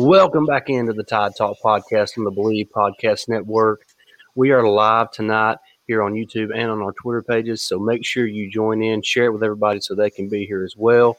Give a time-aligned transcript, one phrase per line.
[0.00, 3.84] Welcome back into the Tide Talk podcast on the Believe Podcast Network.
[4.36, 5.58] We are live tonight
[5.88, 9.24] here on YouTube and on our Twitter pages, so make sure you join in, share
[9.24, 11.18] it with everybody so they can be here as well.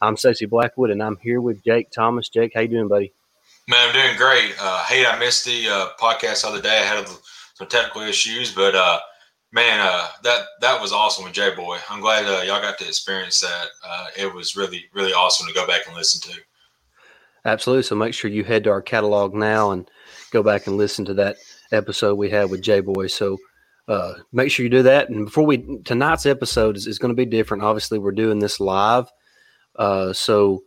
[0.00, 2.28] I'm Stacey Blackwood, and I'm here with Jake Thomas.
[2.28, 3.12] Jake, how you doing, buddy?
[3.68, 4.54] Man, I'm doing great.
[4.60, 6.78] Uh, hate I missed the uh, podcast the other day.
[6.78, 7.08] I had
[7.54, 9.00] some technical issues, but uh,
[9.50, 11.78] man, uh, that that was awesome with J Boy.
[11.90, 13.66] I'm glad uh, y'all got to experience that.
[13.84, 16.40] Uh, it was really really awesome to go back and listen to.
[17.46, 17.84] Absolutely.
[17.84, 19.88] So make sure you head to our catalog now and
[20.32, 21.36] go back and listen to that
[21.70, 23.06] episode we had with J Boy.
[23.06, 23.38] So
[23.86, 25.08] uh, make sure you do that.
[25.08, 27.62] And before we tonight's episode is, is going to be different.
[27.62, 29.06] Obviously, we're doing this live,
[29.76, 30.64] uh, so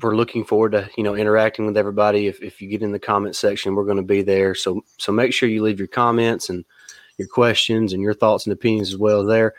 [0.00, 2.28] we're looking forward to you know interacting with everybody.
[2.28, 4.54] If, if you get in the comment section, we're going to be there.
[4.54, 6.64] So so make sure you leave your comments and
[7.18, 9.54] your questions and your thoughts and opinions as well there.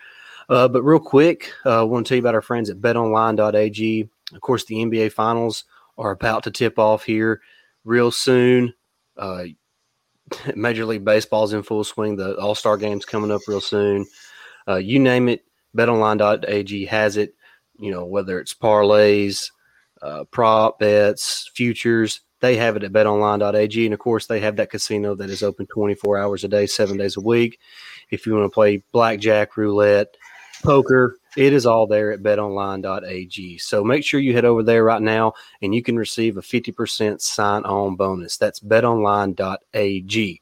[0.48, 4.10] Uh, but real quick, uh, I want to tell you about our friends at BetOnline.ag.
[4.34, 5.66] Of course, the NBA Finals
[5.98, 7.42] are about to tip off here
[7.84, 8.74] real soon.
[9.18, 9.46] Uh,
[10.56, 12.16] Major League Baseball is in full swing.
[12.16, 14.06] The All Star game's coming up real soon.
[14.68, 15.44] Uh, you name it,
[15.76, 17.36] betonline.ag has it.
[17.78, 19.52] You know, whether it's parlays,
[20.02, 23.86] uh, prop bets, futures, they have it at betonline.ag.
[23.86, 26.98] And of course, they have that casino that is open 24 hours a day, seven
[26.98, 27.60] days a week.
[28.12, 30.16] If you want to play blackjack, roulette,
[30.62, 33.58] poker, it is all there at betonline.ag.
[33.58, 37.22] So make sure you head over there right now and you can receive a 50%
[37.22, 38.38] sign on bonus.
[38.38, 40.42] That's betonline.ag.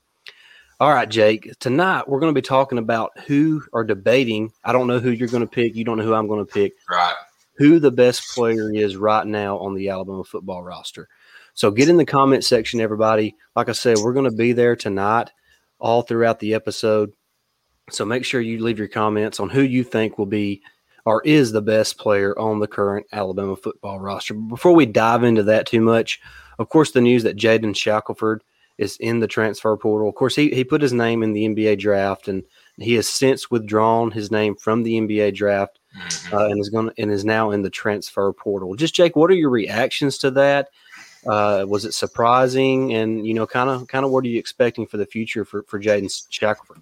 [0.80, 1.52] All right, Jake.
[1.60, 4.52] Tonight we're going to be talking about who are debating.
[4.64, 5.76] I don't know who you're going to pick.
[5.76, 6.74] You don't know who I'm going to pick.
[6.90, 7.14] Right.
[7.58, 11.08] Who the best player is right now on the Alabama football roster.
[11.54, 13.36] So get in the comment section, everybody.
[13.56, 15.30] Like I said, we're going to be there tonight
[15.80, 17.12] all throughout the episode.
[17.90, 20.62] So make sure you leave your comments on who you think will be
[21.06, 24.34] or is the best player on the current Alabama football roster.
[24.34, 26.20] Before we dive into that too much,
[26.60, 28.44] of course, the news that Jaden Shackelford
[28.78, 30.10] is in the transfer portal.
[30.10, 32.44] Of course, he, he put his name in the NBA draft, and
[32.78, 36.36] he has since withdrawn his name from the NBA draft, mm-hmm.
[36.36, 38.76] uh, and is going and is now in the transfer portal.
[38.76, 40.70] Just Jake, what are your reactions to that?
[41.28, 44.88] Uh, was it surprising, and you know, kind of kind of what are you expecting
[44.88, 46.82] for the future for for Jaden Shackelford?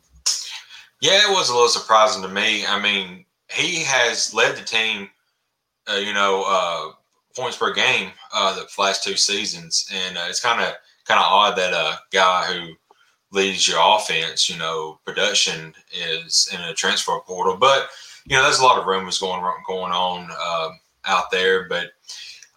[1.01, 2.65] Yeah, it was a little surprising to me.
[2.65, 5.09] I mean, he has led the team,
[5.89, 6.91] uh, you know, uh,
[7.35, 10.73] points per game uh, the last two seasons, and uh, it's kind of
[11.05, 12.73] kind of odd that a guy who
[13.31, 17.57] leads your offense, you know, production is in a transfer portal.
[17.57, 17.89] But
[18.25, 20.69] you know, there's a lot of rumors going going on uh,
[21.05, 21.91] out there, but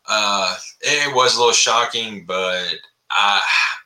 [0.08, 2.24] uh, it was a little shocking.
[2.26, 2.74] But
[3.10, 3.40] I,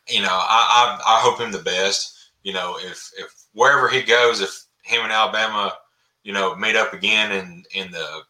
[0.09, 2.31] you know, I, I I hope him the best.
[2.43, 5.73] You know, if if wherever he goes, if him and Alabama
[6.26, 8.22] you know, meet up again in in the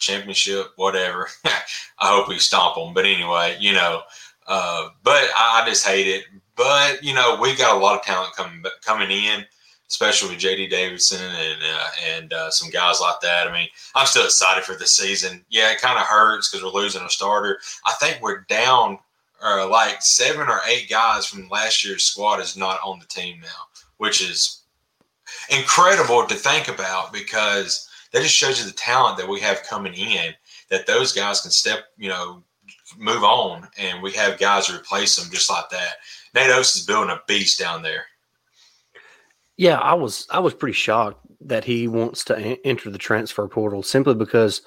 [0.00, 1.28] championship, whatever.
[1.44, 1.52] I
[2.00, 2.92] hope we stomp them.
[2.92, 4.02] But anyway, you know,
[4.48, 6.24] uh, but I, I, just hate it.
[6.56, 9.44] But you know, we've got a lot of talent coming coming in,
[9.88, 11.86] especially with JD Davidson and uh,
[12.16, 13.46] and uh, some guys like that.
[13.46, 15.44] I mean, I'm still excited for the season.
[15.48, 17.60] Yeah, it kind of hurts because we're losing a starter.
[17.86, 18.98] I think we're down.
[19.40, 23.40] Uh, like seven or eight guys from last year's squad is not on the team
[23.42, 23.66] now,
[23.98, 24.63] which is
[25.50, 29.94] incredible to think about because that just shows you the talent that we have coming
[29.94, 30.34] in.
[30.70, 32.42] That those guys can step, you know,
[32.96, 35.96] move on, and we have guys to replace them just like that.
[36.34, 38.06] Nate Oats is building a beast down there.
[39.56, 43.82] Yeah, I was I was pretty shocked that he wants to enter the transfer portal
[43.82, 44.62] simply because,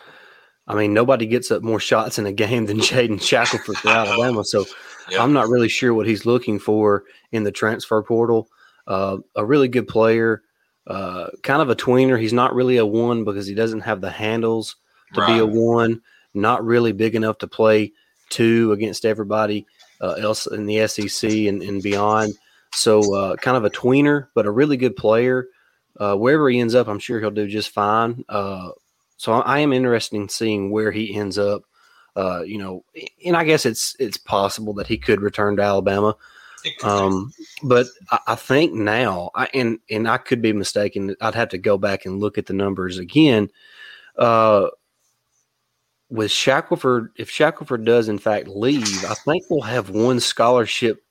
[0.67, 4.43] I mean, nobody gets up more shots in a game than Jaden Shackelford for Alabama.
[4.43, 4.65] So
[5.09, 5.21] yep.
[5.21, 8.49] I'm not really sure what he's looking for in the transfer portal.
[8.85, 10.43] Uh, a really good player,
[10.87, 12.19] uh, kind of a tweener.
[12.19, 14.77] He's not really a one because he doesn't have the handles
[15.13, 15.33] to right.
[15.33, 16.01] be a one.
[16.33, 17.93] Not really big enough to play
[18.29, 19.65] two against everybody
[20.01, 22.33] uh, else in the SEC and, and beyond.
[22.73, 25.47] So uh, kind of a tweener, but a really good player.
[25.99, 28.23] Uh, wherever he ends up, I'm sure he'll do just fine.
[28.29, 28.69] Uh,
[29.17, 31.63] so I am interested in seeing where he ends up.
[32.15, 32.83] Uh, you know,
[33.25, 36.15] and I guess it's it's possible that he could return to Alabama.
[36.83, 37.31] Um,
[37.63, 41.15] but I, I, think now, I, and and I could be mistaken.
[41.21, 43.49] I'd have to go back and look at the numbers again.
[44.17, 44.67] Uh,
[46.09, 51.03] with Shackelford, if Shackelford does in fact leave, I think we'll have one scholarship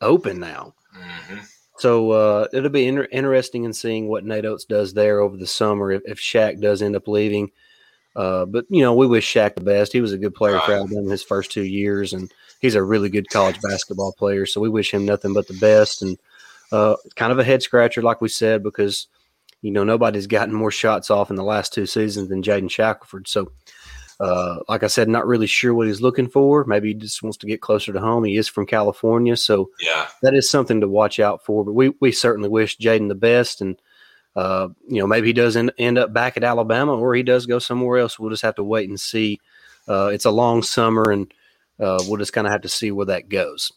[0.00, 0.74] open now.
[0.96, 1.38] Mm-hmm.
[1.78, 5.46] So uh, it'll be inter- interesting in seeing what Nate Oats does there over the
[5.46, 7.50] summer if, if Shaq does end up leaving.
[8.14, 9.92] Uh, but you know, we wish Shaq the best.
[9.92, 10.64] He was a good player right.
[10.64, 12.32] for Alabama his first two years, and
[12.64, 14.46] he's a really good college basketball player.
[14.46, 16.02] So we wish him nothing but the best.
[16.02, 16.18] And
[16.72, 19.06] uh, kind of a head scratcher, like we said, because
[19.62, 23.28] you know nobody's gotten more shots off in the last two seasons than Jaden Shackelford.
[23.28, 23.52] So
[24.20, 26.64] Uh, like I said, not really sure what he's looking for.
[26.64, 28.22] Maybe he just wants to get closer to home.
[28.24, 30.06] He is from California, so Yeah.
[30.22, 31.64] that is something to watch out for.
[31.64, 33.76] But we we certainly wish Jaden the best, and
[34.36, 37.44] uh, you know maybe he does end, end up back at Alabama, or he does
[37.46, 38.16] go somewhere else.
[38.18, 39.40] We'll just have to wait and see.
[39.88, 41.26] Uh, it's a long summer, and
[41.80, 43.72] uh, we'll just kind of have to see where that goes.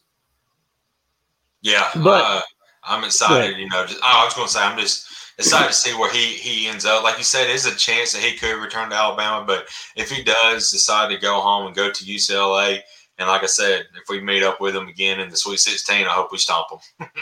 [1.62, 2.42] Yeah, But- uh,
[2.84, 3.58] I'm excited.
[3.58, 5.08] You know, just, oh, I was going to say I'm just
[5.38, 7.04] excited to see where he he ends up.
[7.04, 9.68] Like you said, there's a chance that he could return to Alabama, but
[9.98, 12.80] if he does decide to go home and go to UCLA,
[13.18, 16.06] and like I said, if we meet up with him again in the Sweet 16,
[16.06, 16.68] I hope we stomp
[17.00, 17.08] him.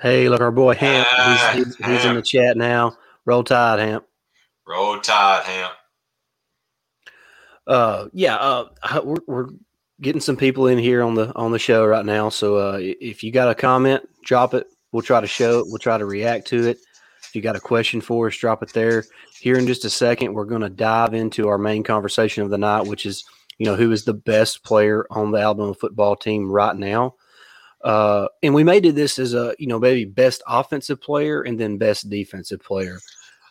[0.00, 2.96] Hey, look, our boy Hamp, Ah, he's, he's, he's in the chat now.
[3.24, 4.04] Roll Tide, Hamp.
[4.64, 5.72] Roll Tide, Hamp.
[7.66, 8.68] Uh, yeah, uh,
[9.02, 9.46] we're, we're
[10.00, 12.28] getting some people in here on the on the show right now.
[12.28, 14.66] So uh, if you got a comment, drop it.
[14.92, 15.66] We'll try to show it.
[15.68, 16.78] We'll try to react to it.
[17.22, 19.04] If you got a question for us, drop it there.
[19.38, 22.58] Here in just a second, we're going to dive into our main conversation of the
[22.58, 23.24] night, which is
[23.58, 27.14] you know who is the best player on the Alabama football team right now.
[27.84, 31.58] Uh, and we may do this as a you know maybe best offensive player and
[31.60, 32.98] then best defensive player.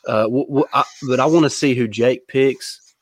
[0.07, 2.93] Uh, w- w- I, but I want to see who Jake picks.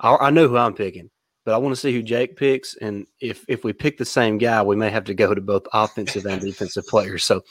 [0.00, 1.10] I, I know who I'm picking,
[1.44, 2.74] but I want to see who Jake picks.
[2.76, 5.66] And if if we pick the same guy, we may have to go to both
[5.72, 7.24] offensive and defensive players.
[7.24, 7.42] So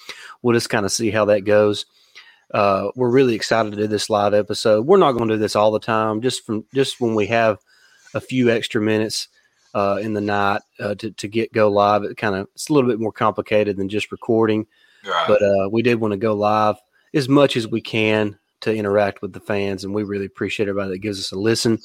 [0.42, 1.86] we'll just kind of see how that goes.
[2.54, 4.86] Uh, we're really excited to do this live episode.
[4.86, 6.22] We're not going to do this all the time.
[6.22, 7.60] Just from just when we have
[8.14, 9.28] a few extra minutes
[9.74, 12.74] uh, in the night uh, to to get go live, it kind of it's a
[12.74, 14.68] little bit more complicated than just recording
[15.06, 15.28] Right.
[15.28, 16.78] but uh, we did want to go live
[17.14, 20.92] as much as we can to interact with the fans, and we really appreciate everybody
[20.92, 21.78] that gives us a listen.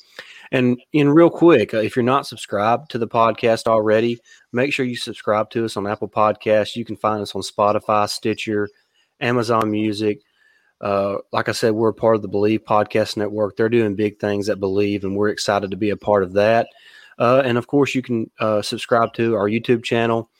[0.52, 4.18] And in real quick, uh, if you're not subscribed to the podcast already,
[4.52, 6.76] make sure you subscribe to us on Apple Podcasts.
[6.76, 8.68] You can find us on Spotify, Stitcher,
[9.20, 10.20] Amazon Music.
[10.80, 13.56] Uh, like I said, we're a part of the Believe Podcast Network.
[13.56, 16.68] They're doing big things at Believe, and we're excited to be a part of that.
[17.18, 20.30] Uh, and of course, you can uh, subscribe to our YouTube channel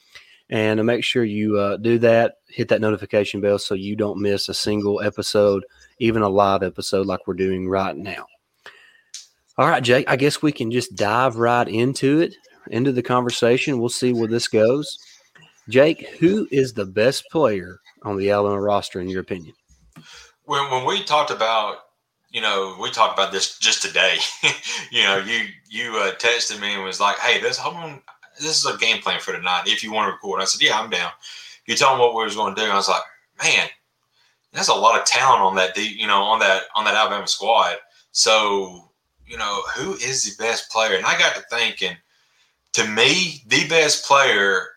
[0.49, 4.21] and to make sure you uh, do that, hit that notification bell so you don't
[4.21, 5.65] miss a single episode,
[5.99, 8.25] even a live episode like we're doing right now.
[9.59, 12.33] All right, Jake, I guess we can just dive right into it,
[12.71, 13.79] into the conversation.
[13.79, 14.97] We'll see where this goes.
[15.67, 19.53] Jake, who is the best player on the Alabama roster, in your opinion?
[20.49, 21.77] when when we talked about
[22.31, 24.17] you know we talked about this just today
[24.91, 28.01] you know you you uh, texted me and was like hey this on
[28.39, 30.79] this is a game plan for tonight if you want to record i said yeah
[30.79, 31.11] i'm down
[31.67, 33.01] you told me what we was going to do i was like
[33.43, 33.67] man
[34.51, 37.75] there's a lot of talent on that you know on that on that alabama squad
[38.11, 38.88] so
[39.29, 41.95] you know who is the best player and i got to thinking
[42.73, 44.67] to me the best player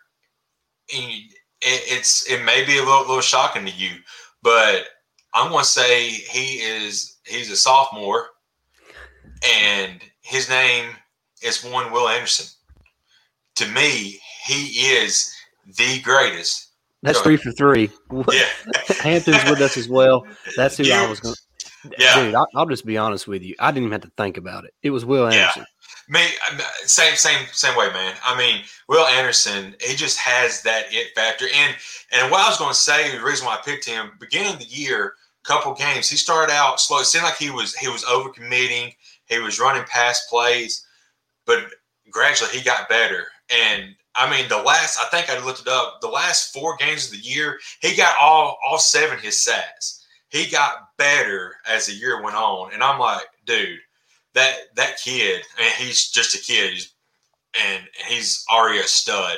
[0.89, 1.29] it,
[1.61, 3.91] it's it may be a little, little shocking to you
[4.41, 4.85] but
[5.33, 8.27] I'm going to say he is he's a sophomore,
[9.65, 10.91] and his name
[11.41, 12.45] is one Will Anderson.
[13.55, 14.65] To me, he
[14.95, 15.33] is
[15.77, 16.69] the greatest.
[17.01, 17.89] That's three for three.
[18.31, 18.45] Yeah,
[19.01, 20.25] Hampton's with us as well.
[20.55, 21.35] That's who I was going.
[21.97, 22.25] Yeah.
[22.25, 23.55] Dude, I, I'll just be honest with you.
[23.59, 24.73] I didn't even have to think about it.
[24.83, 25.61] It was Will Anderson.
[25.61, 25.65] Yeah.
[26.09, 28.15] Me, uh, same, same, same way, man.
[28.25, 31.45] I mean, Will Anderson, he just has that it factor.
[31.53, 31.75] And
[32.11, 34.59] and what I was going to say, the reason why I picked him, beginning of
[34.59, 35.13] the year,
[35.43, 36.99] couple games, he started out slow.
[36.99, 38.95] It seemed like he was he was overcommitting.
[39.25, 40.85] He was running past plays,
[41.45, 41.65] but
[42.09, 43.27] gradually he got better.
[43.49, 45.99] And I mean, the last I think I looked it up.
[46.01, 50.02] The last four games of the year, he got all all seven his sacks.
[50.33, 53.77] He got better as the year went on, and I'm like, dude,
[54.33, 56.83] that that kid, and he's just a kid,
[57.63, 59.37] and he's already a stud.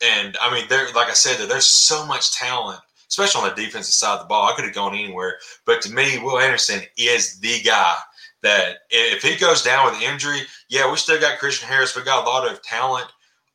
[0.00, 2.78] And I mean, there, like I said, there's so much talent,
[3.08, 4.48] especially on the defensive side of the ball.
[4.48, 7.96] I could have gone anywhere, but to me, Will Anderson is the guy
[8.44, 11.96] that if he goes down with injury, yeah, we still got Christian Harris.
[11.96, 13.08] We got a lot of talent,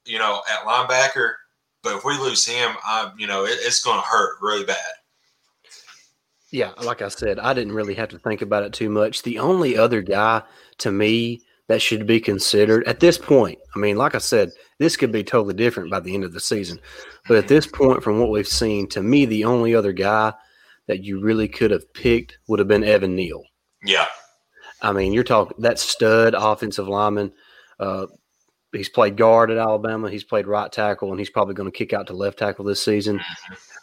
[0.03, 1.35] you know, at linebacker.
[1.81, 4.93] But if we lose him, I, you know, it, it's going to hurt really bad.
[6.53, 9.23] Yeah, like I said, I didn't really have to think about it too much.
[9.23, 10.43] The only other guy
[10.77, 14.95] to me that should be considered at this point, I mean, like I said, this
[14.95, 16.79] could be totally different by the end of the season.
[17.27, 20.31] But at this point, from what we've seen, to me, the only other guy
[20.87, 23.41] that you really could have picked would have been Evan Neal.
[23.83, 24.05] Yeah,
[24.79, 27.33] I mean, you're talking that stud offensive lineman.
[27.79, 28.05] Uh,
[28.73, 30.09] he's played guard at Alabama.
[30.09, 32.83] He's played right tackle, and he's probably going to kick out to left tackle this
[32.83, 33.21] season.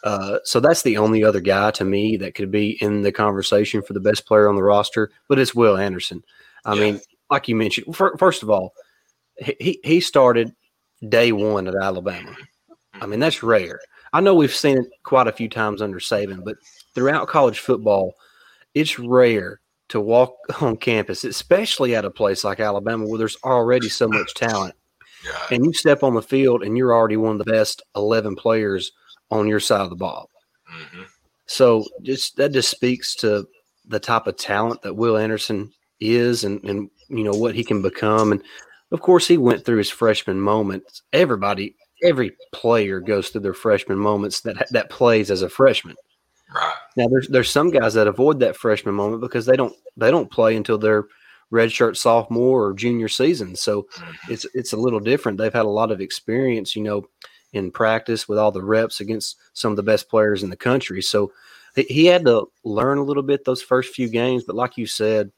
[0.03, 3.81] Uh, so that's the only other guy to me that could be in the conversation
[3.81, 5.11] for the best player on the roster.
[5.29, 6.23] But it's Will Anderson.
[6.65, 6.81] I Yeah.
[6.81, 8.73] mean, like you mentioned, fir- first of all,
[9.37, 10.53] he- he he started
[11.07, 12.35] day one at Alabama.
[12.93, 13.79] I mean, that's rare.
[14.13, 16.57] I know we've seen it quite a few times under Saban, but
[16.93, 18.13] throughout college football,
[18.73, 23.87] it's rare to walk on campus, especially at a place like Alabama where there's already
[23.89, 24.75] so much talent.
[25.23, 25.55] Yeah.
[25.55, 28.91] And you step on the field and you're already one of the best 11 players
[29.29, 30.29] on your side of the ball.
[30.65, 31.03] hmm
[31.47, 33.47] So just that just speaks to
[33.85, 37.81] the type of talent that Will Anderson is and, and you know what he can
[37.81, 38.31] become.
[38.31, 38.41] And
[38.91, 41.03] of course he went through his freshman moments.
[41.13, 45.95] Everybody, every player goes through their freshman moments that that plays as a freshman.
[46.53, 46.75] Right.
[46.97, 50.31] Now there's there's some guys that avoid that freshman moment because they don't they don't
[50.31, 51.05] play until their
[51.51, 53.55] redshirt sophomore or junior season.
[53.55, 54.15] So Mhm.
[54.29, 55.37] it's it's a little different.
[55.37, 57.05] They've had a lot of experience, you know,
[57.53, 61.01] in practice with all the reps against some of the best players in the country.
[61.01, 61.31] So
[61.75, 64.43] he, he had to learn a little bit those first few games.
[64.45, 65.31] But like you said,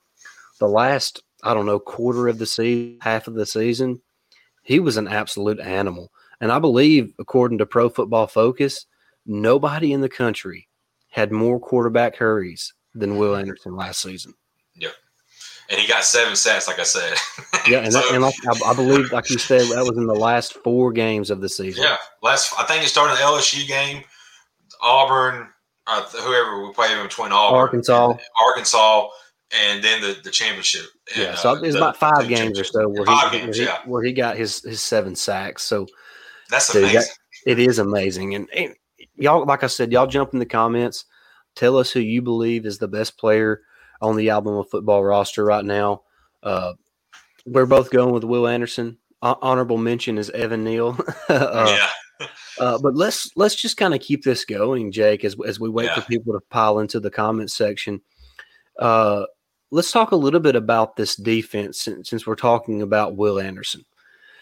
[0.60, 4.02] the last I don't know quarter of the season, half of the season,
[4.62, 6.12] he was an absolute animal.
[6.40, 8.86] And I believe, according to Pro Football Focus,
[9.26, 10.68] nobody in the country
[11.10, 14.34] had more quarterback hurries than Will Anderson last season.
[15.70, 17.14] And he got seven sacks, like I said.
[17.66, 20.14] Yeah, and, that, and like, I, I believe, like you said, that was in the
[20.14, 21.82] last four games of the season.
[21.82, 24.04] Yeah, last I think it started the LSU game,
[24.82, 25.48] Auburn,
[25.88, 28.18] uh, whoever we played in between Auburn, Arkansas.
[28.46, 29.08] Arkansas,
[29.54, 30.86] and then the, the championship.
[31.16, 33.40] Yeah, And, so uh, it was the- about five games or so where Five he,
[33.40, 33.80] games, where, he yeah.
[33.86, 35.64] where he got his his seven sacks.
[35.64, 35.88] So
[36.50, 37.14] That's Dude, amazing.
[37.46, 38.36] it is amazing.
[38.36, 38.76] And, and
[39.16, 41.06] y'all, like I said, y'all jump in the comments.
[41.56, 43.62] Tell us who you believe is the best player
[44.04, 46.04] on the Alabama football roster right now.
[46.44, 46.74] Uh,
[47.46, 48.98] we're both going with Will Anderson.
[49.24, 51.00] Hon- honorable mention is Evan Neal.
[51.30, 51.78] uh,
[52.20, 52.28] yeah,
[52.60, 55.90] Uh, but let's let's just kind of keep this going, Jake, as as we wait
[55.92, 58.02] for people to pile into the comments section.
[58.78, 59.26] Uh,
[59.72, 63.86] let's talk a little bit about this defense since, since we're talking about Will Anderson.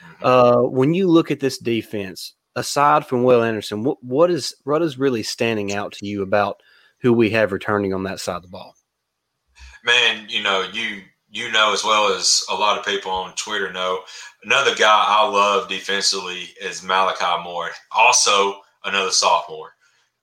[0.01, 0.15] Mhm.
[0.23, 4.81] Uh, when you look at this defense, aside from Will Anderson, what what is what
[4.81, 6.61] is really standing out to you about
[6.99, 8.75] who we have returning on that side of the ball?
[9.83, 13.71] Man, you know you you know as well as a lot of people on Twitter
[13.71, 14.01] know.
[14.43, 19.73] Another guy I love defensively is Malachi Moore, also another sophomore,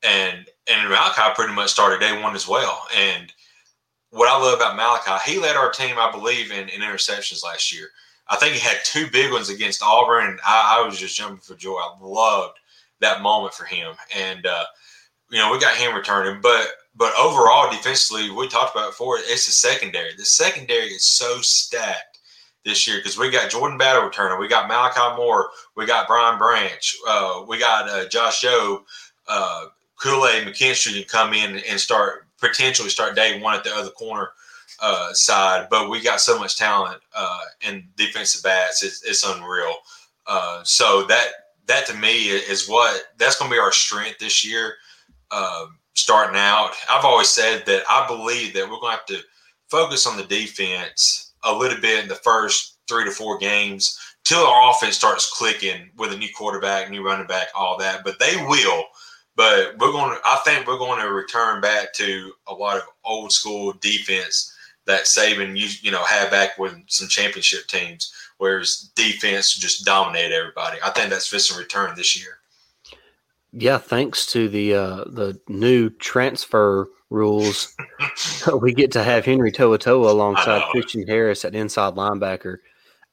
[0.02, 2.86] and and Malachi pretty much started day one as well.
[2.96, 3.32] And
[4.10, 7.74] what I love about Malachi, he led our team, I believe, in, in interceptions last
[7.74, 7.88] year.
[8.28, 11.38] I think he had two big ones against Auburn, and I, I was just jumping
[11.38, 11.76] for joy.
[11.76, 12.58] I loved
[13.00, 14.64] that moment for him, and uh,
[15.30, 19.18] you know we got him returning, but but overall defensively, we talked about it before.
[19.20, 20.14] It's the secondary.
[20.16, 22.18] The secondary is so stacked
[22.64, 26.38] this year because we got Jordan Battle returning, we got Malachi Moore, we got Brian
[26.38, 28.82] Branch, uh, we got uh, Josh Jobe,
[29.28, 33.74] uh, Kool Aid McKinstry can come in and start potentially start day one at the
[33.74, 34.30] other corner
[34.80, 35.68] uh, side.
[35.70, 39.74] But we got so much talent uh, in defensive backs; it's, it's unreal.
[40.26, 41.28] Uh, so that
[41.66, 44.74] that to me is what that's going to be our strength this year.
[45.30, 49.20] Um, starting out, I've always said that I believe that we're going to have to
[49.68, 54.44] focus on the defense a little bit in the first three to four games till
[54.44, 58.04] our offense starts clicking with a new quarterback, new running back, all that.
[58.04, 58.84] But they will.
[59.36, 62.82] But we're going to, I think we're going to return back to a lot of
[63.04, 64.52] old school defense
[64.86, 70.34] that Saban you you know had back with some championship teams, whereas defense just dominated
[70.34, 70.78] everybody.
[70.84, 72.37] I think that's fixing return this year.
[73.52, 77.74] Yeah, thanks to the uh, the new transfer rules,
[78.60, 80.70] we get to have Henry To'oTo'o alongside.
[80.70, 82.58] Christian Harris at inside linebacker.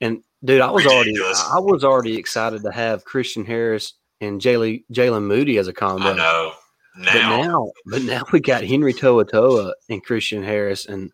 [0.02, 4.84] And dude, I was already I was already excited to have Christian Harris and Jalen
[4.92, 6.12] Jaylen Moody as a combo.
[6.12, 6.54] I know.
[6.98, 11.12] But Now, now, but now we got Henry To'oTo'o and Christian Harris, and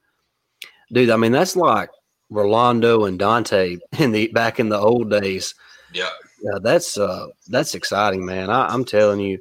[0.91, 1.89] dude, I mean that's like
[2.29, 5.53] Rolando and Dont'a in the back in the old days.
[5.93, 6.09] yeah,
[6.41, 8.49] Yeah, that's uh, that's exciting, man.
[8.49, 9.39] I, I'm telling you,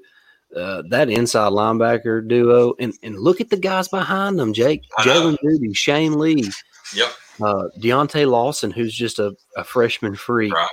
[0.57, 4.83] uh, that inside linebacker duo, and, and look at the guys behind them: Jake.
[5.01, 6.51] Jaylen Moody, Shane Lee,
[6.95, 10.69] yep, uh, Deontae Lawson, who's just a, a freshman free, Right.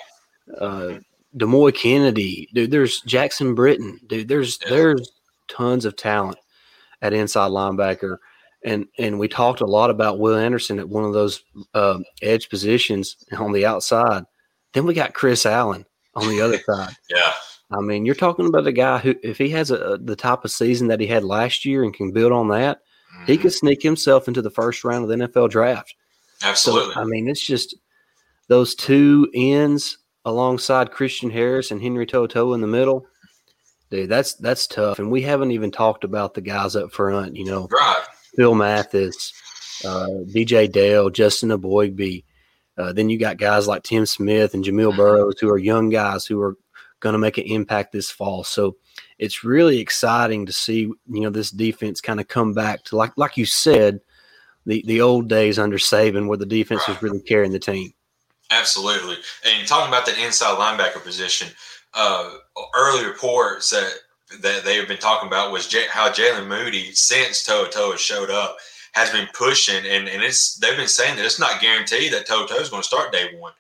[0.60, 1.00] uh,
[1.38, 2.72] Demouy Kennedy, dude.
[2.72, 4.28] There's Jackson Bratton, dude.
[4.28, 4.70] There's Yeah.
[4.70, 5.12] there's
[5.48, 6.38] tons of talent
[7.02, 8.18] at inside linebacker,
[8.66, 11.42] and and we talked a lot about Will Anderson at one of those
[11.74, 14.24] um, edge positions on the outside.
[14.74, 15.86] Then we got Chris Allen
[16.18, 16.94] on the other side.
[17.10, 17.34] yeah,
[17.72, 20.52] I mean, you're talking about a guy who, if he has a, the type of
[20.52, 22.80] season that he had last year and can build on that,
[23.26, 23.42] he Mhm.
[23.42, 25.94] could sneak himself into the first round of the NFL draft.
[26.44, 26.94] absolutely.
[26.94, 27.76] So, I mean, it's just
[28.48, 33.06] those two ends alongside Christian Harris and Henry To'oTo'o in the middle.
[33.90, 35.00] Dude, that's that's tough.
[35.00, 38.04] And we haven't even talked about the guys up front, you know, right.
[38.36, 39.34] Phil Mathis,
[39.86, 42.24] uh, DJ Dale, Justin Eboigbe.
[42.78, 44.98] Uh, then you got guys like Tim Smith and Jamil Mhm.
[44.98, 46.56] Burroughs who are young guys who are
[47.00, 48.44] going to make an impact this fall.
[48.44, 48.76] So
[49.20, 53.12] it's really exciting to see, you know, this defense kind of come back to like
[53.18, 54.00] like you said,
[54.66, 56.96] the the old days under Saban where the defense right.
[56.96, 57.94] was really carrying the team.
[58.52, 59.18] Absolutely.
[59.46, 61.50] And talking about the inside linebacker position,
[61.94, 62.32] uh,
[62.76, 63.92] early reports that
[64.42, 68.58] that they have been talking about was J- how Jaylen Moody, since To'oTo'o showed up,
[68.98, 72.56] has been pushing, and, and it's they've been saying that it's not guaranteed that Toto
[72.56, 73.54] is going to start day one.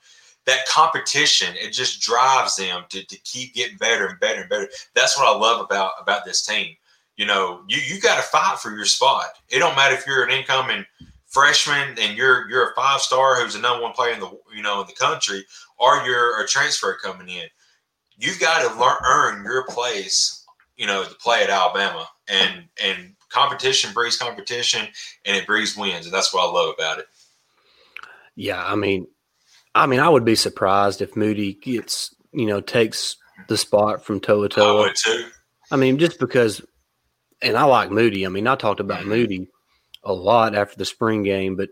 [0.45, 4.67] That competition, it just drives them to, to keep getting better and better and better.
[4.95, 6.75] That's what I love about about this team.
[7.17, 9.25] You know, you you got to fight for your spot.
[9.49, 10.85] It don't matter if you're an incoming
[11.27, 14.63] freshman and you're you're a five star who's the number one player in the you
[14.63, 15.45] know in the country,
[15.77, 17.45] or you're a transfer coming in.
[18.17, 20.45] You've got to learn earn your place.
[20.77, 24.87] You know, to play at Alabama, and and competition breeds competition,
[25.25, 27.05] and it breeds wins, and that's what I love about it.
[28.35, 29.07] Yeah, I mean,
[29.73, 33.17] I mean, I would be surprised if Moody gets you know takes
[33.47, 34.61] the spot from To'oTo'o.
[34.61, 35.27] I would too.
[35.71, 36.61] I mean, just because,
[37.41, 38.25] and I like Moody.
[38.25, 39.09] I mean, I talked about mm-hmm.
[39.09, 39.47] Moody
[40.03, 41.69] a lot after the spring game, but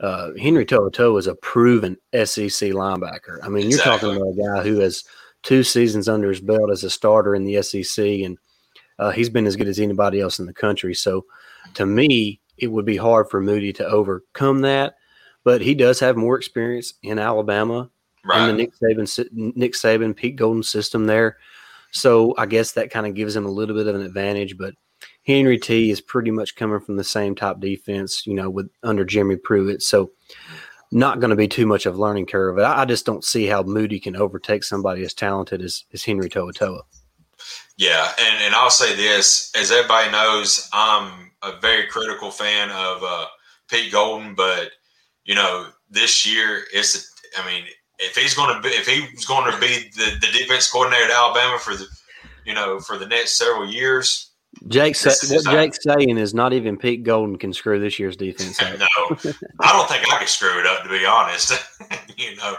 [0.00, 3.38] uh, Henry To'oTo'o is a proven SEC linebacker.
[3.42, 3.70] I mean, exactly.
[3.70, 5.04] you're talking about a guy who has
[5.42, 8.38] two seasons under his belt as a starter in the SEC, and
[8.98, 10.94] uh, he's been as good as anybody else in the country.
[10.94, 11.24] So,
[11.74, 14.96] to me, it would be hard for Moody to overcome that.
[15.44, 17.90] But he does have more experience in Alabama
[18.24, 18.48] right.
[18.48, 21.38] in the Nick Saban, Nick Saban, Pete Golding system there.
[21.92, 24.58] So I guess that kind of gives him a little bit of an advantage.
[24.58, 24.74] But
[25.26, 29.04] Henry T is pretty much coming from the same top defense, you know, with under
[29.04, 29.82] Jimmy Pruitt.
[29.82, 30.10] So
[30.90, 32.58] not going to be too much of a learning curve.
[32.58, 36.28] I, I just don't see how Moody can overtake somebody as talented as, as Henry
[36.28, 36.80] To'oTo'o.
[37.78, 43.04] Yeah, and, and I'll say this, as everybody knows, I'm a very critical fan of
[43.04, 43.26] uh,
[43.70, 44.72] Pete Golding, but
[45.24, 47.64] you know, this year it's I mean,
[48.00, 51.10] if he's going to be if he's going to be the, the defense coordinator at
[51.12, 51.86] Alabama for the
[52.44, 54.27] you know for the next several years,
[54.66, 58.78] Jake, what Jake's saying is not even Pete Golding can screw this year's defense up.
[58.78, 61.52] no, I don't think I can screw it up to be honest.
[62.16, 62.56] you know,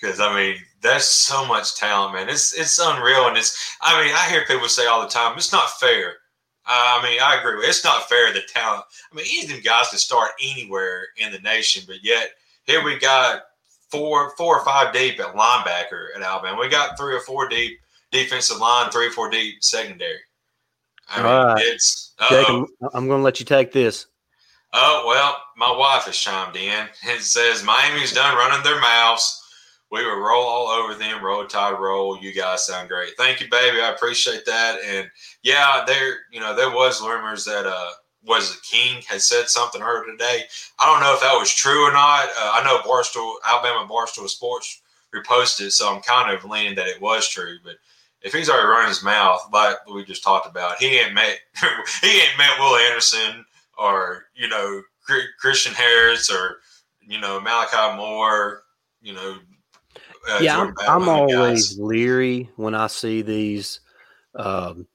[0.00, 2.28] because I mean that's so much talent, man.
[2.28, 3.76] It's it's unreal, and it's.
[3.80, 6.14] I mean, I hear people say all the time, it's not fair.
[6.68, 7.64] Uh, I mean, I agree.
[7.66, 8.84] It's not fair the talent.
[9.12, 12.30] I mean, any of them guys can start anywhere in the nation, but yet
[12.64, 13.42] here we got
[13.88, 16.60] four, four or five deep at linebacker at Alabama.
[16.60, 17.78] We got three or four deep
[18.10, 20.18] defensive line, three or four deep secondary.
[21.08, 21.62] I mean, All right.
[21.64, 24.06] it's Jake, I'm, I'm going to let you take this.
[24.72, 29.42] Oh well, my wife has chimed in and says Miami's done running their mouths.
[29.90, 31.24] We will roll all over them.
[31.24, 32.18] Roll Tide, roll.
[32.20, 33.12] You guys sound great.
[33.16, 33.80] Thank you, baby.
[33.80, 34.80] I appreciate that.
[34.84, 35.08] And
[35.42, 37.90] yeah, there, you know, there was rumors that uh
[38.24, 40.42] was the King had said something earlier today.
[40.78, 42.24] I don't know if that was true or not.
[42.24, 44.82] Uh, I know Barstool, Alabama Barstool Sports
[45.14, 47.56] reposted, so I'm kind of leaning that it was true.
[47.64, 47.76] But
[48.26, 51.38] if he's already running his mouth, like we just talked about, he ain't met
[52.02, 53.44] he ain't met Will Anderson
[53.78, 54.82] or you know
[55.38, 56.58] Christian Harris or
[57.06, 58.62] you know Malachi Moore,
[59.00, 59.38] you know.
[60.28, 61.78] Uh, yeah, I'm, I'm always guys.
[61.78, 63.78] leery when I see these
[64.34, 64.88] um,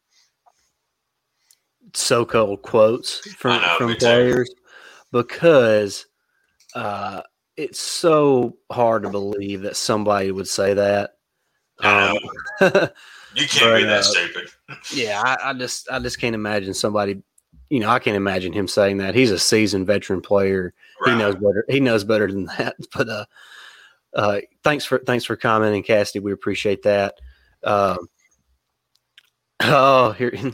[1.94, 4.56] so-called quotes from know, from players too.
[5.13, 6.06] because
[6.76, 7.22] uh,
[7.56, 11.12] it's so hard to believe that somebody would say that.
[11.80, 12.17] Um,
[13.36, 14.50] You can't but, be that uh, stupid.
[14.94, 17.22] yeah, I, I, just I just can't imagine somebody.
[17.70, 19.15] You know, I can't imagine him saying that.
[19.15, 20.74] He's a seasoned veteran player.
[21.06, 21.13] Right.
[21.13, 21.65] He knows better.
[21.70, 22.76] He knows better than that.
[22.94, 23.26] But uh,
[24.13, 26.20] uh, thanks for thanks for commenting, Cassidy.
[26.20, 27.15] We appreciate that.
[27.63, 27.98] Uh,
[29.62, 30.34] oh, here.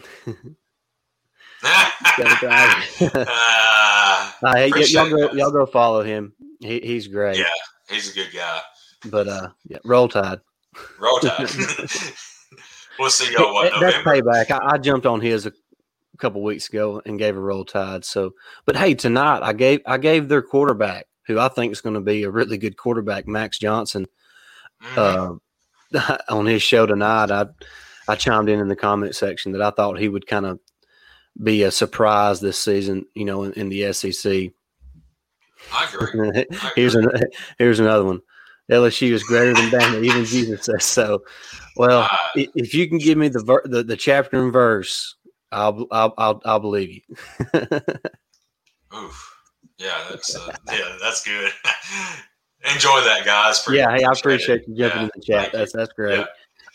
[1.63, 2.81] uh,
[4.53, 6.33] hey, y'all go, y'all go follow him.
[6.59, 7.37] He, he's great.
[7.37, 7.45] Yeah,
[7.89, 8.61] he's a good guy.
[9.05, 10.39] But uh, yeah, roll tide.
[10.99, 11.49] Roll tide.
[12.99, 14.51] We'll see y'all what That's payback.
[14.51, 15.51] I, I, jumped on his a
[16.17, 18.03] couple weeks ago and gave a roll tide.
[18.05, 18.31] So,
[18.65, 22.01] but hey, tonight I gave I gave their quarterback, who I think is going to
[22.01, 24.07] be a really good quarterback, Max Johnson,
[24.83, 25.41] mm.
[25.93, 27.31] uh, on his show tonight.
[27.31, 27.45] I
[28.07, 30.59] I chimed in in the comment section that I thought he would kind of
[31.41, 33.05] be a surprise this season.
[33.13, 34.51] You know, in, in the SEC.
[35.73, 36.31] I agree.
[36.35, 36.45] I agree.
[36.75, 37.09] here's an,
[37.57, 38.21] here's another one.
[38.71, 40.03] LSU is greater than Bama.
[40.03, 41.23] Even Jesus says so.
[41.75, 45.15] Well, uh, if you can give me the, ver- the the chapter and verse,
[45.51, 47.15] I'll I'll I'll, I'll believe you.
[48.95, 49.33] oof.
[49.77, 51.51] Yeah, that's uh, yeah, that's good.
[52.73, 53.61] Enjoy that, guys.
[53.61, 54.67] Pretty yeah, hey, I appreciate it.
[54.67, 55.51] you jumping yeah, in the chat.
[55.53, 56.25] That's that's great.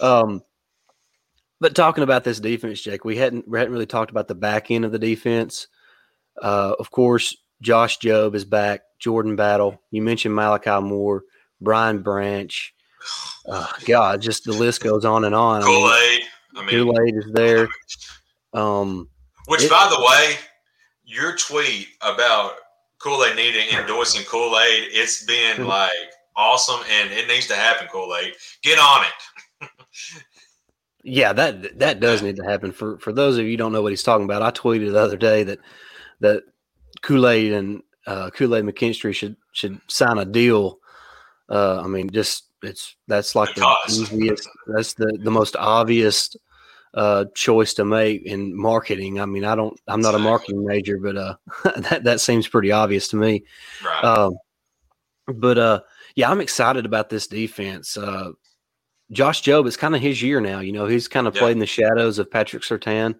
[0.00, 0.06] Yeah.
[0.06, 0.42] Um,
[1.60, 4.70] but talking about this defense, Jake, we hadn't we hadn't really talked about the back
[4.70, 5.66] end of the defense.
[6.40, 8.82] Uh, of course, Josh Jobe is back.
[8.98, 9.82] Jordan Battle.
[9.90, 11.24] You mentioned Malachi Moore.
[11.62, 12.74] Brian Branch.
[13.48, 15.62] Uh, God, just the list goes on and on.
[15.62, 16.22] Kool Aid.
[16.56, 17.68] I mean, Kool Aid is there.
[18.54, 19.08] Um,
[19.46, 20.36] which, it, by the way,
[21.04, 22.52] your tweet about
[22.98, 24.88] Kool Aid needed endorsing Kool Aid.
[24.92, 25.64] It's been mm-hmm.
[25.64, 25.90] like
[26.36, 27.88] awesome, and it needs to happen.
[27.88, 29.70] Kool Aid, get on it.
[31.02, 32.72] yeah, that that does need to happen.
[32.72, 35.16] For for those of you don't know what he's talking about, I tweeted the other
[35.16, 35.58] day that
[36.20, 36.42] that
[37.00, 40.78] Kool Aid and uh, Kool Aid McKinstry should should sign a deal.
[41.52, 44.48] Uh, I mean, just it's that's like the easiest.
[44.66, 46.34] That's the the most obvious
[46.94, 49.20] uh, choice to make in marketing.
[49.20, 49.78] I mean, I don't.
[49.86, 50.22] I'm not exactly.
[50.22, 51.34] a marketing major, but uh,
[51.90, 53.44] that that seems pretty obvious to me.
[53.84, 54.04] Right.
[54.04, 54.34] Um,
[55.26, 55.80] but uh,
[56.14, 57.96] yeah, I'm excited about this defense.
[57.96, 58.30] Uh,
[59.10, 60.60] Josh Jobe, it's kind of his year now.
[60.60, 61.40] You know, he's kind of yeah.
[61.40, 63.14] played in the shadows of Patrick Surtain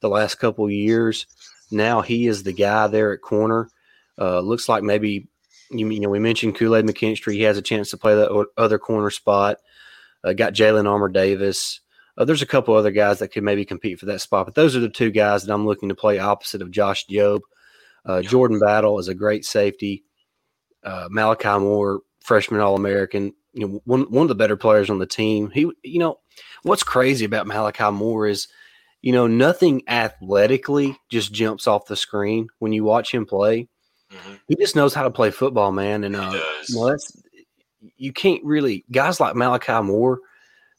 [0.00, 1.26] the last couple years.
[1.70, 3.68] Now he is the guy there at corner.
[4.18, 5.28] Uh, looks like maybe
[5.70, 7.34] you, you know we mentioned Kool Aid McKinstry.
[7.34, 9.58] He has a chance to play that other corner spot.
[10.24, 11.80] Uh, got Jalen Armour Davis.
[12.16, 14.74] Uh, there's a couple other guys that could maybe compete for that spot, but those
[14.74, 17.42] are the two guys that I'm looking to play opposite of Josh Jobe.
[18.04, 20.04] Uh, Jordan Battle is a great safety.
[20.82, 24.98] Uh, Malachi Moore, freshman All American, you know, one one of the better players on
[24.98, 25.50] the team.
[25.50, 26.18] He, you know,
[26.62, 28.48] what's crazy about Malachi Moore is,
[29.02, 33.68] you know, nothing athletically just jumps off the screen when you watch him play.
[34.12, 34.34] Mm-hmm.
[34.48, 36.04] He just knows how to play football, man.
[36.04, 36.38] And uh,
[36.74, 37.20] well, that's
[37.96, 40.20] you can't really guys like Malachi Moore.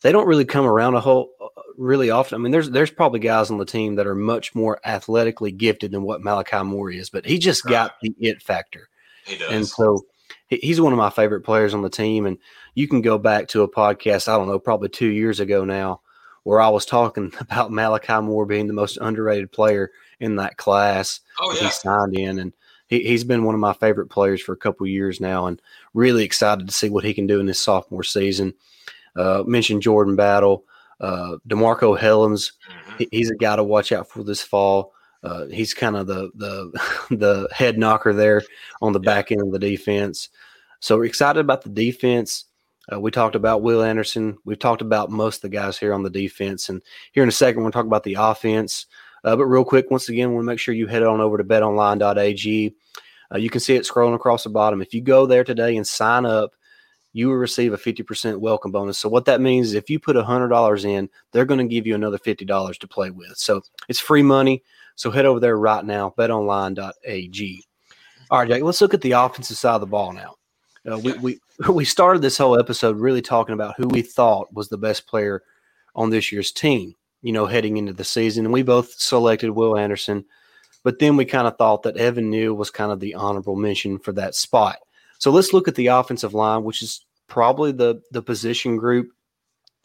[0.02, 2.36] They don't really come around a whole uh, really often.
[2.36, 5.92] I mean, there's there's probably guys on the team that are much more athletically gifted
[5.92, 7.72] than what Malachi Moore is, but he just right.
[7.72, 8.90] got the it factor.
[9.26, 9.52] He does.
[9.52, 10.06] And so
[10.50, 12.26] he's one of my favorite players on the team.
[12.26, 12.38] And
[12.76, 16.02] you can go back to a podcast, I don't know, probably two years ago now,
[16.44, 21.22] where I was talking about Malachi Moore being the most underrated player in that class
[21.40, 21.66] oh, yeah.
[21.66, 22.40] he signed in.
[22.40, 22.54] And
[22.90, 25.62] he, has been one of my favorite players for a couple years now, and
[25.94, 28.54] really excited to see what he can do in his sophomore season.
[29.16, 30.66] Uh, mentioned Jordan Battle,
[31.00, 32.52] uh, Demarcco Hellams.
[32.70, 33.04] Mm-hmm.
[33.12, 34.94] he's a guy to watch out for this fall.
[35.24, 36.72] Uh, he's kind of the the
[37.16, 38.42] the head knocker there
[38.82, 40.30] on the back end of the defense.
[40.80, 42.46] So we're excited about the defense.
[42.92, 44.38] Uh, we talked about Will Anderson.
[44.46, 47.34] We've talked about most of the guys here on the defense, and here in a
[47.34, 48.88] second we're going to talk about the offense.
[49.24, 52.76] Uh, but real quick, once again, we'll make sure you head on over to betonline.ag.
[53.32, 54.82] Uh, you can see it scrolling across the bottom.
[54.82, 56.56] If you go there today and sign up,
[57.14, 58.98] you will receive a 50% welcome bonus.
[58.98, 61.96] So what that means is if you put $100 in, they're going to give you
[61.96, 63.38] another $50 to play with.
[63.38, 64.64] So it's free money.
[64.96, 67.64] So head over there right now, betonline.ag.
[68.32, 70.36] All right, Jake, let's look at the offensive side of the ball now.
[70.90, 74.70] Uh, we, we, we started this whole episode really talking about who we thought was
[74.70, 75.44] the best player
[75.96, 78.46] on this year's team you know, heading into the season.
[78.46, 80.26] And we both selected Will Anderson,
[80.84, 84.00] but then we kind of thought that Evan Neal was kind of the honorable mention
[84.00, 84.78] for that spot.
[85.18, 89.12] So let's look at the offensive line, which is probably the the position group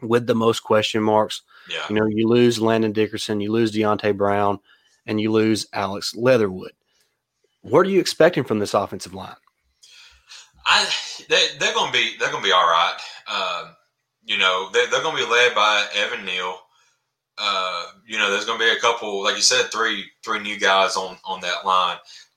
[0.00, 1.42] with the most question marks.
[1.68, 1.84] Yeah.
[1.88, 4.60] You know, you lose Landon Dickerson, you lose Deonte Brown,
[5.06, 6.72] and you lose Alex Leatherwood.
[7.62, 9.36] What are you expecting from this offensive line?
[10.66, 10.88] I
[11.28, 12.96] they, they're going to be they're going to be all right.
[13.26, 13.72] Uh,
[14.24, 16.58] you know, they, they're going to be led by Evan Neal
[17.38, 20.58] uh, you know, there's going to be a couple, like you said, three three new
[20.58, 21.96] guys on on that line.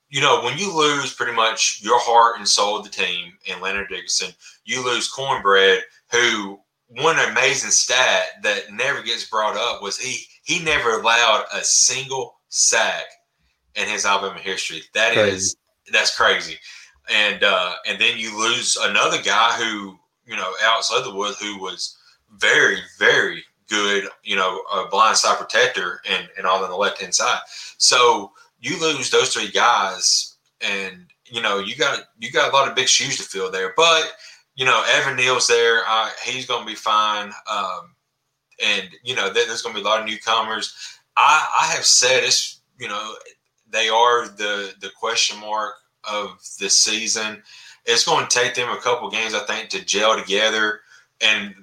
[0.10, 3.62] You know, when you lose pretty much your heart and soul of the team and
[3.62, 4.32] Leonard Dickinson,
[4.64, 5.82] you lose Cornbread,
[6.12, 11.64] who one amazing stat that never gets brought up was he he never allowed a
[11.64, 13.04] single sack
[13.76, 14.82] in his Alabama history.
[14.94, 15.36] That crazy.
[15.36, 15.56] is
[15.92, 16.58] that's crazy.
[17.14, 21.98] And uh, and then you lose another guy who you know Alex Leatherwood, who was
[22.38, 27.02] very very good, you know, a blind side protector and, and all on the left
[27.02, 27.40] hand side.
[27.78, 32.68] So you lose those three guys, and you know you got you got a lot
[32.68, 33.74] of big shoes to fill there.
[33.76, 34.14] But
[34.56, 37.32] you know, Evan Neal's there; uh, he's to be fine.
[37.52, 37.96] Um,
[38.64, 41.00] and you know, there's to be a lot of newcomers.
[41.16, 43.16] I, I have said it's you know
[43.70, 45.76] they are the the question mark
[46.10, 47.44] of the season.
[47.86, 50.82] It's going to take them a couple games, I think, to gel together.
[51.22, 51.56] And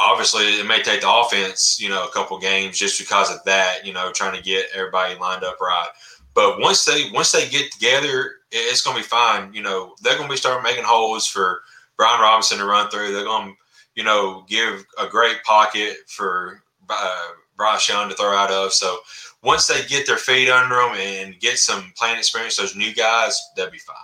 [0.00, 3.86] obviously it may take the offense, you know, a couple games just because of that,
[3.86, 5.88] you know, trying to get everybody lined up right.
[6.34, 9.52] But once they once they get together, it's going to be fine.
[9.52, 11.62] You know, they're going to be starting making holes for
[11.96, 13.12] Brian Robinson to run through.
[13.12, 13.54] They're going to,
[13.94, 17.26] you know, give a great pocket for uh,
[17.56, 18.72] Bryce Young to throw out of.
[18.72, 18.98] So
[19.42, 23.40] once they get their feet under them and get some playing experience, those new guys,
[23.56, 23.96] they'll be fine.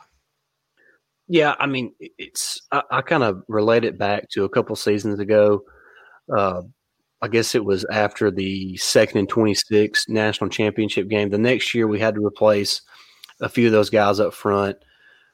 [1.26, 5.18] Yeah, I mean, it's I, I kind of relate it back to a couple seasons
[5.18, 5.64] ago
[6.36, 6.62] uh,
[7.22, 11.30] I guess it was after the second and 26 national championship game.
[11.30, 12.80] The next year, we had to replace
[13.40, 14.76] a few of those guys up front.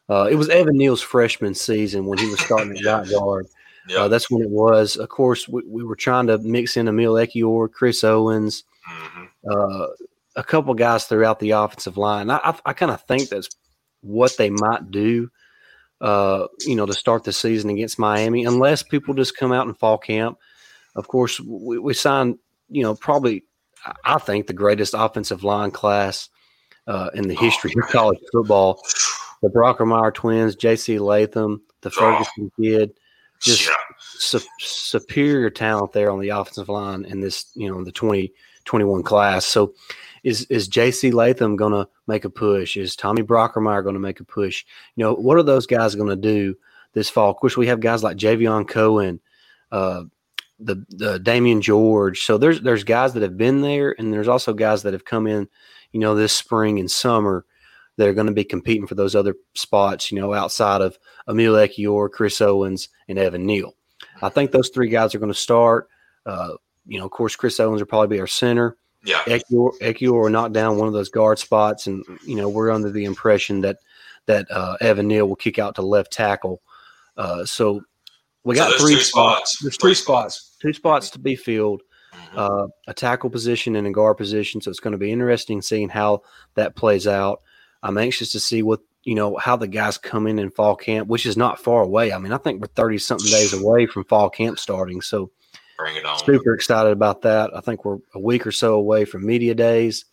[0.09, 3.46] Uh, it was Evan Neal's freshman season when he was starting at right guard.
[3.88, 3.98] Yep.
[3.98, 4.96] Uh, that's when it was.
[4.96, 9.24] Of course, we, we, were trying to mix in Emil Ekiyor, Chris Owens, mm-hmm.
[9.48, 9.87] uh,
[10.35, 12.30] a couple guys throughout the offensive line.
[12.30, 13.48] I, I, I kind of think that's
[14.00, 15.30] what they might do,
[16.00, 19.74] uh, you know, to start the season against Miami, unless people just come out in
[19.74, 20.38] fall camp.
[20.96, 23.44] Of course, we, we signed, you know, probably,
[24.04, 26.28] I think, the greatest offensive line class
[26.87, 28.82] uh, in the history oh, of college football.
[29.42, 30.98] The Brockermeyer twins, J.C.
[30.98, 31.92] Latham, the oh.
[31.92, 32.92] Ferguson oh, kid,
[33.40, 33.74] just yeah.
[33.98, 39.02] su- superior talent there on the offensive line in this, you know, in the 2021
[39.02, 39.44] class.
[39.44, 39.74] So,
[40.24, 41.12] is is J.C.
[41.12, 42.76] Latham going to make a push?
[42.76, 44.64] Is Tommy Brockermeyer going to make a push?
[44.96, 46.56] You know, what are those guys going to do
[46.94, 47.30] this fall?
[47.30, 49.20] Of course, we have guys like Javion Cohen,
[49.70, 50.04] uh,
[50.58, 52.20] the the Damieon George.
[52.20, 55.26] So there's there's guys that have been there, and there's also guys that have come
[55.26, 55.48] in,
[55.92, 57.44] you know, this spring and summer
[57.96, 60.10] that are going to be competing for those other spots.
[60.10, 63.74] You know, outside of Emil Ekiyor, Chris Owens, and Evan Neal.
[64.22, 65.88] I think those three guys are going to start.
[66.24, 66.54] Uh,
[66.86, 68.76] you know, of course, Chris Owens will probably be our center.
[69.04, 72.90] Yeah, Ekiyor, will knock down one of those guard spots, and you know we're under
[72.90, 73.78] the impression that
[74.26, 76.60] that uh, Evan Neal will kick out to left tackle.
[77.16, 77.82] Uh, so
[78.46, 79.09] we got so three spots.
[79.09, 79.59] spots.
[79.61, 80.37] There's three, spots.
[80.37, 80.56] spots.
[80.61, 81.82] Two spots to be filled.
[82.14, 82.38] Mm-hmm.
[82.38, 84.61] Uh, a tackle position and a guard position.
[84.61, 86.22] So it's going to be interesting seeing how
[86.54, 87.42] that plays out.
[87.82, 91.09] I'm anxious to see what you know how the guys come in in fall camp,
[91.09, 92.12] which is not far away.
[92.12, 95.00] I mean, I think we're 30 something days away from fall camp starting.
[95.00, 95.30] So
[95.76, 96.18] Bring it on.
[96.18, 97.54] Super excited about that.
[97.54, 100.04] I think we're a week or so away from media days.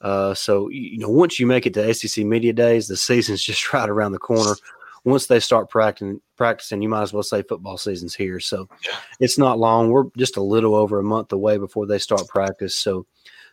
[0.00, 3.72] Uh, so you know, once you make it to SEC media days, the season's just
[3.72, 4.54] right around the corner.
[5.04, 8.40] Once they start practicing, practicing, you might as well say football season's here.
[8.40, 8.96] So yeah.
[9.20, 9.90] it's not long.
[9.90, 12.74] We're just a little over a month away before they start practice.
[12.74, 13.06] So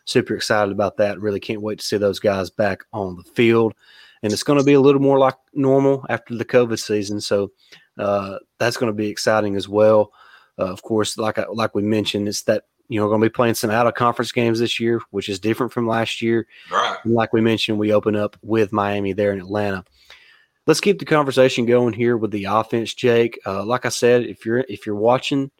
[0.04, 1.20] super excited about that.
[1.20, 3.74] Really can't wait to see those guys back on the field.
[4.22, 7.20] And it's going to be a little more like normal after the COVID season.
[7.20, 7.52] So
[7.98, 10.12] uh, that's going to be exciting as well.
[10.58, 13.32] Uh, of course, like I, like we mentioned, it's that you know going to be
[13.32, 16.46] playing some out of conference games this year, which is different from last year.
[16.70, 16.96] Right.
[17.04, 19.84] And like we mentioned, we open up with Miami there in Atlanta.
[20.66, 23.38] Let's keep the conversation going here with the offense, Jake.
[23.46, 25.50] Uh, like I said, if you're if you're watching,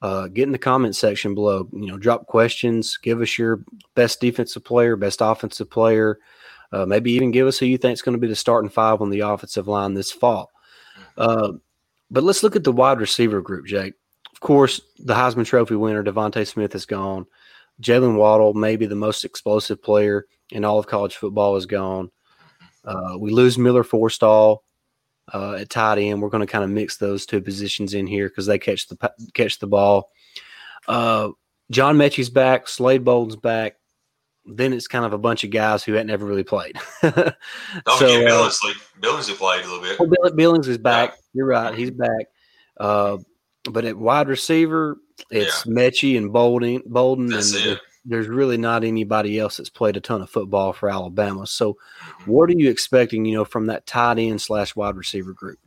[0.00, 1.68] uh, get in the comment section below.
[1.72, 2.98] You know, drop questions.
[3.02, 3.62] Give us your
[3.94, 6.18] best defensive player, best offensive player.
[6.72, 9.00] Uh, maybe even give us who you think is going to be the starting five
[9.00, 10.50] on the offensive line this fall.
[11.16, 11.52] Uh,
[12.10, 13.94] but let's look at the wide receiver group, Jake
[14.32, 17.26] Of course, the Heisman Trophy winner, DeVonta Smith, is gone.
[17.82, 22.10] Jaylen Waddle, maybe the most explosive player in all of college football, is gone.
[22.84, 24.58] Uh, we lose Miller Forristall
[25.32, 26.20] uh, at tight end.
[26.20, 29.12] We're going to kind of mix those two positions in here because they catch the
[29.32, 30.10] catch the ball.
[30.86, 31.30] Uh,
[31.70, 32.68] John Metchie's back.
[32.68, 33.76] Slade Bolden's back.
[34.46, 36.76] Then it's kind of a bunch of guys who hadn't ever really played.
[37.02, 38.72] Don't so, forget uh, Billingsley.
[39.00, 39.98] Billingsley played a little bit.
[39.98, 41.10] Well, Billings is back.
[41.10, 41.16] Yeah.
[41.32, 41.74] You're right.
[41.74, 42.26] He's back.
[42.78, 43.18] Uh,
[43.70, 44.98] but at wide receiver,
[45.30, 45.72] it's yeah.
[45.72, 46.82] Metchie and Bolden.
[46.84, 47.80] Bolden, that's and it.
[48.04, 51.46] There's really not anybody else that's played a ton of football for Alabama.
[51.46, 52.30] So, mm-hmm.
[52.30, 53.24] what are you expecting?
[53.24, 55.58] You know, from that tight end slash wide receiver group.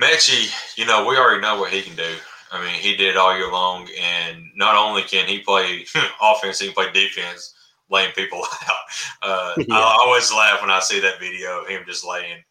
[0.00, 2.14] Metchie, you know, we already know what he can do.
[2.50, 5.86] I mean, he did all year long, and not only can he play
[6.22, 7.54] offense, he can play defense,
[7.90, 8.76] laying people out.
[9.22, 9.74] Uh, yeah.
[9.74, 12.42] I always laugh when I see that video of him just laying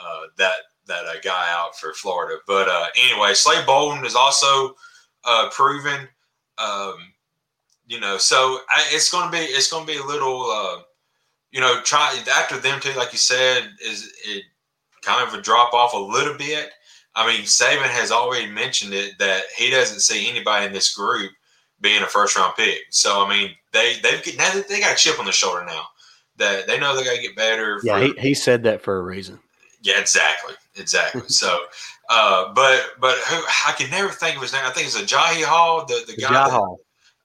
[0.00, 0.54] uh, that
[0.86, 2.38] that uh, guy out for Florida.
[2.46, 4.74] But uh, anyway, Slade Bolden is also
[5.24, 6.08] uh, proven.
[6.58, 7.12] Um,
[7.86, 10.42] you know, so I, it's going to be it's going to be a little.
[10.50, 10.82] Uh,
[11.52, 14.42] you know, try after them too, like you said, is it
[15.06, 16.70] kind of a drop off a little bit.
[17.14, 21.32] I mean, Saban has already mentioned it that he doesn't see anybody in this group
[21.80, 22.80] being a first round pick.
[22.90, 25.84] So I mean, they they've now they got a chip on their shoulder now
[26.36, 27.80] that they know they got to get better.
[27.82, 29.38] Yeah, he, he said that for a reason.
[29.82, 31.22] Yeah, exactly, exactly.
[31.28, 31.58] so,
[32.10, 34.62] uh, but but who I can never think of his name.
[34.64, 36.50] I think it's a Agiye Hall, the the guy.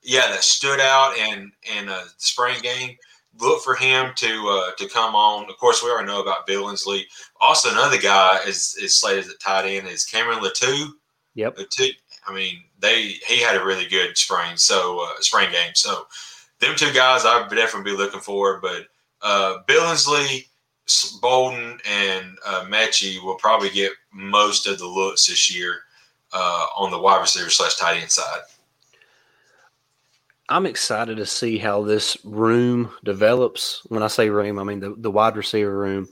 [0.02, 2.96] Yeah, that stood out in in a spring game.
[3.40, 5.48] Look for him to uh, to come on.
[5.48, 7.04] Of course, we already know about Billingsley.
[7.40, 10.90] Also, another guy is is slated at tight end is Cameron Latu.
[11.34, 11.56] Yep.
[11.56, 11.90] Latu.
[12.26, 15.74] I mean, they he had a really good spring so uh, spring game.
[15.74, 16.06] So,
[16.60, 18.60] them two guys I'd definitely be looking for.
[18.60, 18.86] But
[19.22, 20.46] uh, Billingsley
[21.20, 25.80] Bolden and uh, Metchie will probably get most of the looks this year
[26.32, 28.40] uh, on the wide receiver slash tight end side.
[30.52, 33.82] I'm excited to see how this room develops.
[33.88, 36.08] When I say room, I mean the, the wide receiver room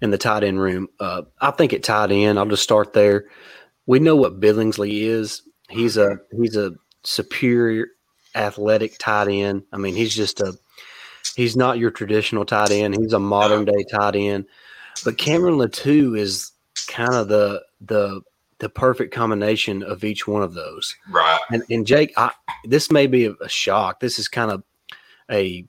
[0.00, 0.88] and the tight end room.
[0.98, 3.26] Uh, I think at tight end, I'll just start there.
[3.86, 5.42] We know what Billingsley is.
[5.68, 6.72] He's a he's a
[7.04, 7.88] superior
[8.34, 9.62] athletic tight end.
[9.72, 10.54] I mean, he's just a
[11.34, 12.96] He's not your traditional tight end.
[12.98, 14.46] He's a modern day tight end.
[15.04, 16.52] But Cameron Latu is
[16.88, 18.22] kind of the the
[18.58, 20.96] the perfect combination of each one of those.
[21.10, 21.38] Right.
[21.50, 22.32] And, and Jake, I,
[22.64, 24.00] this may be a, shock.
[24.00, 24.62] This is kind of
[25.30, 25.66] a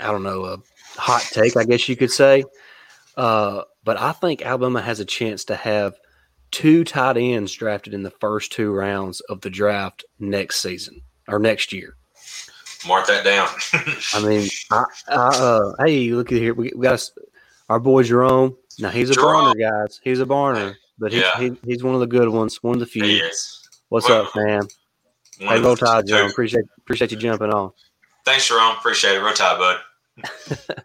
[0.00, 0.58] I don't know a
[0.96, 2.44] hot take, I guess you could say.
[3.16, 5.94] Uh, but I think Alabama has a chance to have
[6.50, 11.38] two tight ends drafted in the first two rounds of the draft next season or
[11.38, 11.96] next year.
[12.86, 13.48] Mark that down.
[14.14, 16.54] I mean, I, I, uh, hey, look at here.
[16.54, 17.10] We, we got
[17.68, 18.56] our boy Jerome.
[18.78, 19.54] Now he's a Jerome.
[19.54, 20.00] Barner, guys.
[20.04, 21.38] He's a Barner, but he's, Yeah.
[21.40, 23.04] he, he's one of the good ones, one of the few.
[23.04, 23.68] he is.
[23.88, 24.62] What's Well, up, man?
[25.38, 26.06] Hey, roll tide.
[26.06, 26.30] Jerome.
[26.30, 27.70] Appreciate appreciate you jumping on.
[28.24, 28.76] Thanks, Jerome.
[28.76, 29.20] Appreciate it.
[29.20, 30.84] Roll tide, bud.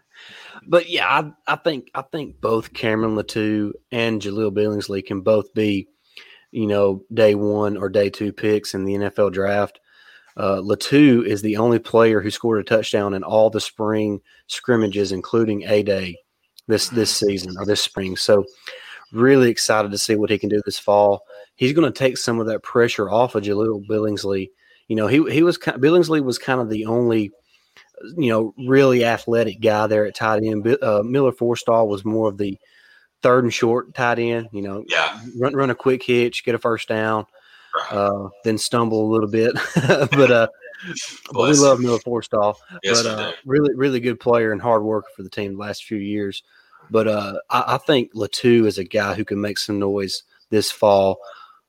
[0.66, 1.06] But yeah,
[1.46, 5.88] I, I think I think both Cameron Latu and Jaleel Billingsley can both be,
[6.52, 9.78] you know, day one or day two picks in the NFL draft.
[10.38, 15.12] Uh, Latu is the only player who scored a touchdown in all the spring scrimmages,
[15.12, 16.16] including a day
[16.66, 18.16] this this season or this spring.
[18.16, 18.46] So,
[19.14, 21.22] really excited to see what he can do this fall.
[21.56, 24.50] He's going to take some of that pressure off of Jaleel Billingsley.
[24.88, 27.30] You know, he he was ki- Billingsley was kind of the only
[28.16, 30.66] you know, really athletic guy there at tight end.
[30.82, 32.58] Uh, Miller Forristall was more of the
[33.22, 34.48] third and short tight end.
[34.52, 35.18] You know, Yeah.
[35.38, 37.24] run run a quick hitch, get a first down,
[37.90, 39.54] uh, then stumble a little bit.
[39.86, 40.48] but uh,
[41.32, 41.80] but we love.
[41.80, 42.56] Miller Forristall.
[42.82, 45.84] Yes, but uh, really, really good player and hard worker for the team the last
[45.84, 46.42] few years.
[46.90, 50.70] But uh, I, I think Latu is a guy who can make some noise this
[50.70, 51.18] fall.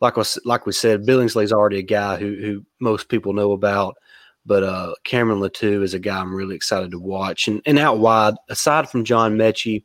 [0.01, 3.95] Like was like we said, Billingsley's already a guy who who most people know about.
[4.45, 7.47] But uh, Cameron Latu is a guy I'm really excited to watch.
[7.47, 9.84] And and out wide, aside from John Metchie,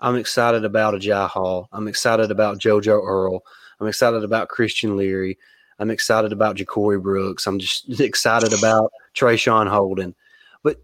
[0.00, 1.68] I'm excited about Agiye Hall.
[1.72, 3.44] I'm excited about JoJo Earle.
[3.80, 5.38] I'm excited about Christian Leary.
[5.78, 7.46] I'm excited about Ja'Corey Brooks.
[7.46, 10.14] I'm just excited about Traeshon Holden.
[10.62, 10.78] But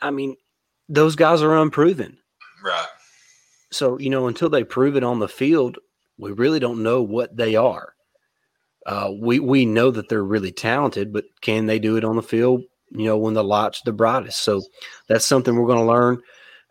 [0.00, 0.36] I mean,
[0.88, 2.18] those guys are unproven.
[2.64, 2.86] Right.
[3.70, 5.78] So, you know, until they prove it on the field,
[6.18, 7.94] we really don't know what they are.
[8.86, 12.22] Uh, we we know that they're really talented, but can they do it on the
[12.22, 12.62] field?
[12.92, 14.44] You know, when the lights the brightest.
[14.44, 14.62] So
[15.08, 16.20] that's something we're going to learn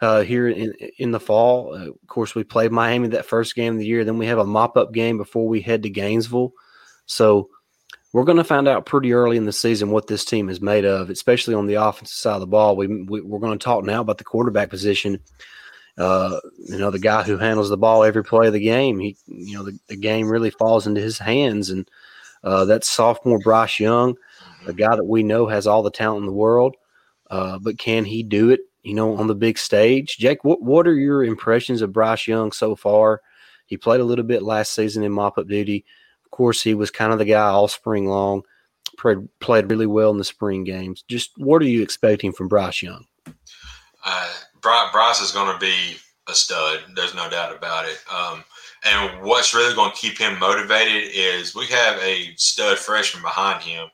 [0.02, 1.74] uh, here in in the fall.
[1.74, 4.06] Uh, of course, we played Miami that first game of the year.
[4.06, 6.54] Then we have a mop up game before we head to Gainesville.
[7.06, 7.50] So
[8.14, 10.86] we're going to find out pretty early in the season what this team is made
[10.86, 12.78] of, especially on the offensive side of the ball.
[12.78, 15.20] We, we we're going to talk now about the quarterback position.
[15.98, 19.00] Uh, you know, the guy who handles the ball every play of the game.
[19.00, 21.90] He, you know, the, the game really falls into his hands, and
[22.44, 24.16] uh, that's sophomore Bryce Young,
[24.68, 26.76] a guy that we know has all the talent in the world.
[27.30, 28.60] Uh, but can he do it?
[28.84, 30.44] You know, on the big stage, Jake.
[30.44, 33.22] What what are your impressions of Bryce Young so far?
[33.66, 35.86] He played a little bit last season in mop up duty.
[36.24, 38.44] Of course, he was kind of the guy all spring long.
[39.00, 41.04] Played played really well in the spring games.
[41.08, 43.06] Just what are you expecting from Bryce Young?
[44.06, 44.32] Uh,
[44.92, 45.96] Bryce is going to be
[46.28, 46.80] a stud.
[46.96, 48.00] There's no doubt about it.
[48.12, 48.44] Um,
[48.84, 53.62] and what's really going to keep him motivated is we have a stud freshman behind
[53.64, 53.88] him,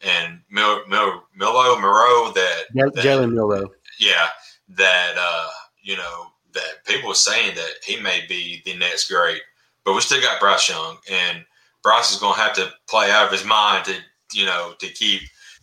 [0.00, 3.70] and Mil- Mil- Milo Moreau that, Jalen that Jalen Milroe.
[3.98, 4.28] yeah,
[4.68, 5.48] that uh,
[5.82, 9.42] you know that people are saying that he may be the next great,
[9.84, 11.44] but we still got Bryce Young, and
[11.82, 13.94] Bryce is going to have to play out of his mind to
[14.32, 15.20] you know to keep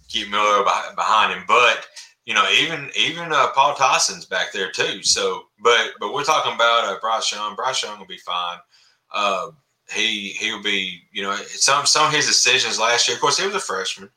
[0.07, 0.63] keep Miller
[0.95, 1.43] behind him.
[1.47, 1.85] But
[2.27, 5.01] you know, even even uh, Paul Tyson's back there too.
[5.01, 7.55] So, but but we're talking about uh, Bryce Young.
[7.55, 8.57] Bryce Young will be fine.
[9.13, 9.51] Uh,
[9.89, 13.15] he he'll be you know some some of his decisions last year.
[13.15, 14.09] Of course, he was a freshman.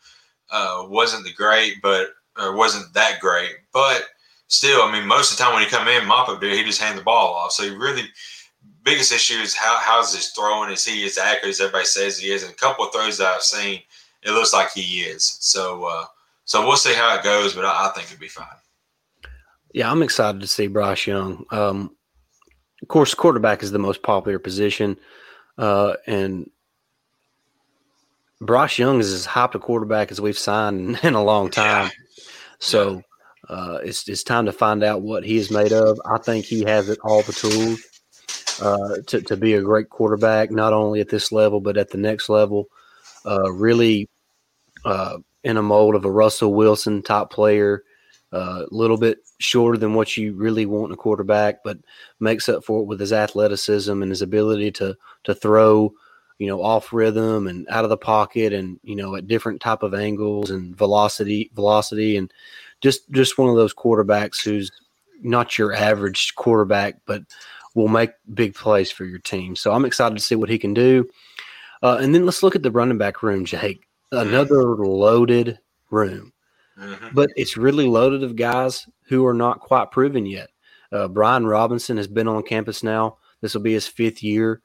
[0.51, 4.03] Uh, wasn't the great, but or wasn't that great, but
[4.49, 6.65] still, I mean, most of the time when he come in, mop up dude, he
[6.65, 7.53] just hand the ball off.
[7.53, 8.09] So he really
[8.83, 10.73] biggest issue is how how's his throwing?
[10.73, 12.43] Is he as accurate as everybody says he is?
[12.43, 13.83] And a couple of throws that I've seen,
[14.25, 15.37] it looks like he is.
[15.39, 16.07] So uh,
[16.51, 18.45] so we'll see how it goes, but I, I think it'll be fine.
[19.73, 21.45] Yeah, I'm excited to see Bryce Young.
[21.53, 21.95] Um,
[22.83, 24.97] of course, quarterback is the most popular position,
[25.59, 26.51] uh, and
[28.41, 31.93] Bryce Young is as hyped a quarterback as we've signed in, in a long time.
[32.59, 33.01] So
[33.49, 36.01] uh, it's it's time to find out what he is made of.
[36.05, 37.81] I think he has it, all the tools
[38.61, 41.99] uh, to to be a great quarterback, not only at this level but at the
[41.99, 42.67] next level.
[43.25, 44.09] Uh, really,
[44.85, 47.85] uh, in a mold of a Russell Wilson type player
[48.33, 51.79] a little bit shorter than what you really want in a quarterback, but
[52.21, 55.93] makes up for it with his athleticism and his ability to to throw,
[56.39, 59.83] you know, off rhythm and out of the pocket, and you know, at different type
[59.83, 62.33] of angles and velocity, velocity, and
[62.81, 64.71] just just one of those quarterbacks who's
[65.23, 67.23] not your average quarterback, but
[67.75, 69.55] will make big plays for your team.
[69.55, 71.09] So I'm excited to see what he can do.
[71.83, 73.87] Uh, and then let's look at the running back room, Jake.
[74.13, 75.59] Another loaded
[75.91, 76.33] room
[76.79, 77.15] Mhm.
[77.15, 80.49] but it's really loaded of guys who are not quite proven yet.
[80.93, 83.19] Uh, Brian Robinson has been on campus now.
[83.41, 84.63] This will be his fifth year.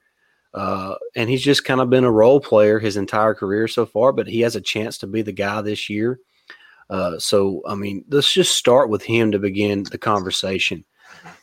[0.54, 4.12] Uh, and he's just kind of been a role player his entire career so far,
[4.12, 6.18] but he has a chance to be the guy this year.
[6.88, 10.84] Uh, so, I mean, let's just start with him to begin the conversation.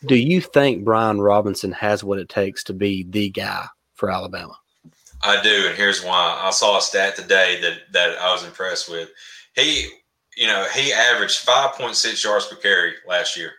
[0.08, 4.58] Do you think Brian Robinson has what it takes to be the guy for Alabama?
[5.24, 6.40] I do, and here's why.
[6.44, 9.10] I saw a stat today that that I was impressed with.
[9.56, 9.90] He,
[10.36, 13.52] you know, he averaged 5.6 yards per carry last year.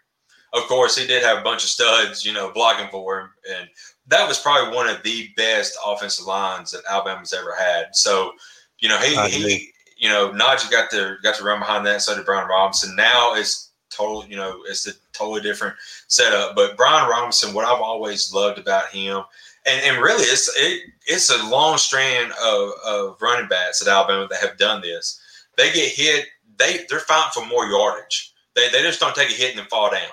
[0.53, 3.69] Of course, he did have a bunch of studs, you know, blocking for him, and
[4.07, 7.87] that was probably one of the best offensive lines that Alabama's ever had.
[7.95, 8.33] So,
[8.79, 12.03] you know, he, he you know, Najee got to got to run behind that.
[12.03, 12.95] So did Brian Robinson.
[12.95, 15.77] Now it's total, you know, it's a totally different
[16.09, 16.55] setup.
[16.55, 19.23] But Brian Robinson, what I've always loved about him,
[19.67, 24.27] and, and really, it's it, it's a long strand of, of running backs at Alabama
[24.31, 25.21] that have done this.
[25.57, 26.27] They get hit,
[26.59, 28.33] they they're fighting for more yardage.
[28.55, 30.09] They, they just don't take a hit and then fall down.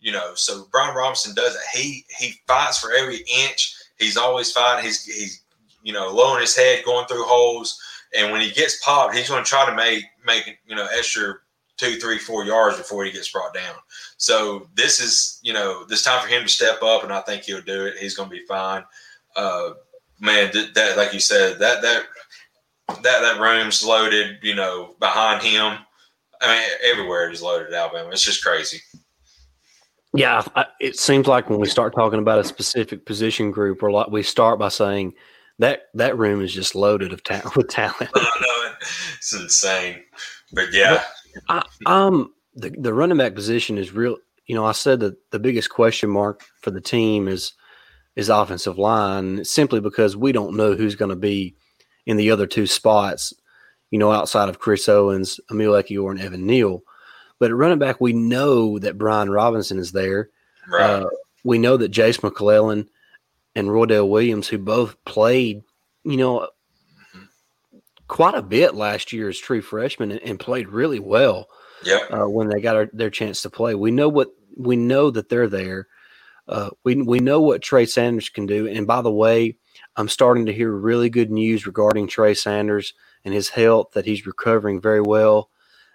[0.00, 1.60] You know, so Brian Robinson does it.
[1.76, 3.74] He he fights for every inch.
[3.98, 4.84] He's always fighting.
[4.84, 5.42] He's he's
[5.82, 7.80] you know lowering his head, going through holes.
[8.16, 11.34] And when he gets popped, he's going to try to make make you know extra
[11.78, 13.74] two, three, four yards before he gets brought down.
[14.18, 17.44] So this is you know this time for him to step up, and I think
[17.44, 17.96] he'll do it.
[17.98, 18.84] He's going to be fine.
[19.36, 19.70] Uh,
[20.20, 22.02] man, that like you said, that that
[23.02, 24.38] that that room's loaded.
[24.42, 25.78] You know, behind him.
[26.40, 27.72] I mean, everywhere it is loaded.
[27.72, 28.10] Alabama.
[28.10, 28.80] It's just crazy.
[30.14, 30.42] Yeah,
[30.80, 34.22] it seems like when we start talking about a specific position group, or like we
[34.22, 35.14] start by saying
[35.58, 38.10] that that room is just loaded of ta- with talent.
[38.14, 38.72] I know
[39.16, 40.02] it's insane,
[40.52, 41.02] but yeah,
[41.48, 44.16] I, um, the the running back position is real.
[44.46, 47.52] You know, I said that the biggest question mark for the team is
[48.16, 51.54] is offensive line, simply because we don't know who's going to be
[52.06, 53.32] in the other two spots.
[53.90, 56.82] You know, outside of Chris Owens, Emil Ekiyor, and Evan Neal.
[57.38, 60.30] But at running back, we know that Brian Robinson is there.
[60.68, 61.02] Right.
[61.02, 61.06] Uh,
[61.44, 62.88] we know that Jase McClellan
[63.54, 65.62] and Roydell Williams, who both played,
[66.04, 66.48] you know,
[68.08, 71.48] quite a bit last year as true freshmen and, and played really well.
[71.84, 72.00] Yeah.
[72.10, 75.28] Uh, when they got our, their chance to play, we know what we know that
[75.28, 75.86] they're there.
[76.48, 78.66] Uh, we we know what Trey Sanders can do.
[78.66, 79.56] And by the way,
[79.94, 82.94] I'm starting to hear really good news regarding Trey Sanders
[83.24, 85.50] and his health that he's recovering very well.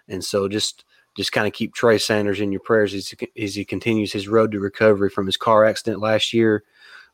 [0.08, 0.84] And so just
[1.16, 4.28] just kind of keep Trey Sanders in your prayers as he, as he continues his
[4.28, 6.64] road to recovery from his car accident last year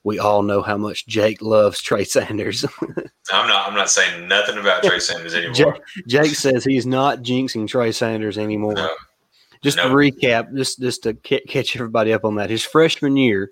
[0.02, 2.64] we all know how much Jake loves Trey Sanders.
[3.32, 3.68] I'm not.
[3.68, 5.54] I'm not saying nothing about Trey Sanders anymore.
[5.54, 8.74] Jake, Jake says he's not jinxing Trey Sanders anymore.
[8.74, 8.90] No.
[9.62, 9.88] Just no.
[9.88, 13.50] to recap, just just to catch everybody up on that, his freshman year,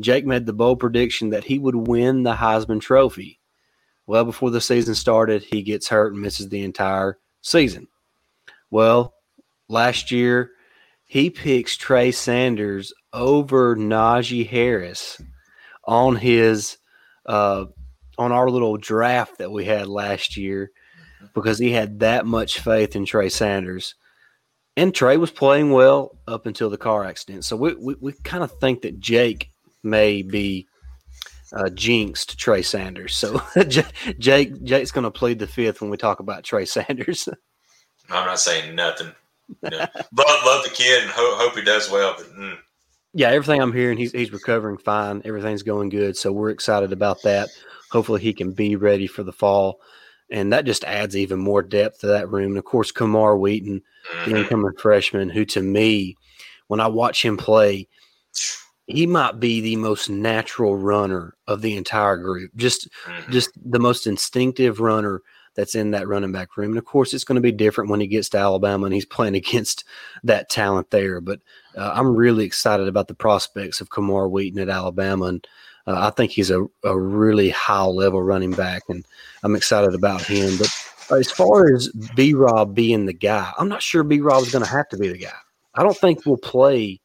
[0.00, 3.40] Jake made the bold prediction that he would win the Heisman Trophy.
[4.06, 7.88] Well, before the season started, he gets hurt and misses the entire season.
[8.70, 9.14] Well,
[9.68, 10.50] last year,
[11.06, 15.18] he picks Trey Sanders over Najee Harris
[15.84, 16.78] on his
[17.26, 17.66] uh,
[18.18, 20.70] on our little draft that we had last year
[21.34, 23.94] because he had that much faith in Trey Sanders.
[24.76, 27.44] And Trey was playing well up until the car accident.
[27.44, 29.50] So we, we, we kind of think that Jake
[29.82, 30.66] may be
[31.52, 33.14] uh, jinxed Trey Sanders.
[33.14, 33.42] So
[34.18, 37.28] Jake Jake's going to plead the fifth when we talk about Trey Sanders.
[38.10, 39.12] I'm not saying nothing.
[39.62, 39.78] No.
[39.78, 42.14] love, love the kid and hope, hope he does well.
[42.16, 42.56] But mm,
[43.14, 45.22] yeah, everything I'm hearing, he's he's recovering fine.
[45.24, 47.50] Everything's going good, so we're excited about that.
[47.90, 49.80] Hopefully, he can be ready for the fall,
[50.30, 52.52] and that just adds even more depth to that room.
[52.52, 54.36] And of course, Camar Wheaton, the mm-hmm.
[54.36, 56.16] incoming freshman, who to me,
[56.68, 57.86] when I watch him play,
[58.86, 62.50] he might be the most natural runner of the entire group.
[62.56, 63.30] Just mm-hmm.
[63.30, 65.20] just the most instinctive runner
[65.54, 66.70] that's in that running back room.
[66.70, 69.04] And of course, it's going to be different when he gets to Alabama and he's
[69.16, 69.84] playing against
[70.24, 71.20] that talent there.
[71.20, 71.40] But
[71.76, 75.26] uh, I'm really excited about the prospects of Camar Wheaton at Alabama.
[75.26, 75.46] And
[75.86, 79.04] uh, I think he's a, a really high level running back, and
[79.42, 80.56] I'm excited about him.
[80.58, 80.70] But
[81.18, 84.64] as far as B Rob being the guy, I'm not sure B Rob is going
[84.64, 85.32] to have to be the guy.
[85.74, 87.00] I don't think we'll play,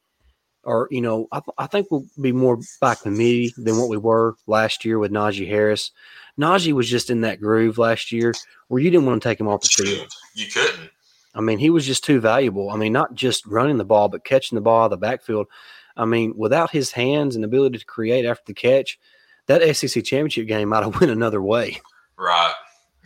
[0.64, 4.36] or, you know, I, I think we'll be more by committee than what we were
[4.46, 5.92] last year with Najee Harris.
[6.40, 8.34] Najee was just in that groove last year
[8.68, 10.12] where you didn't want to take him off the field.
[10.36, 10.90] You couldn't.
[11.34, 12.70] I mean, he was just too valuable.
[12.70, 15.48] I mean, not just running the ball, but catching the ball out of the backfield.
[15.96, 19.00] I mean, without his hands and ability to create after the catch,
[19.48, 21.80] that SEC championship game might have went another way.
[22.18, 22.54] Right.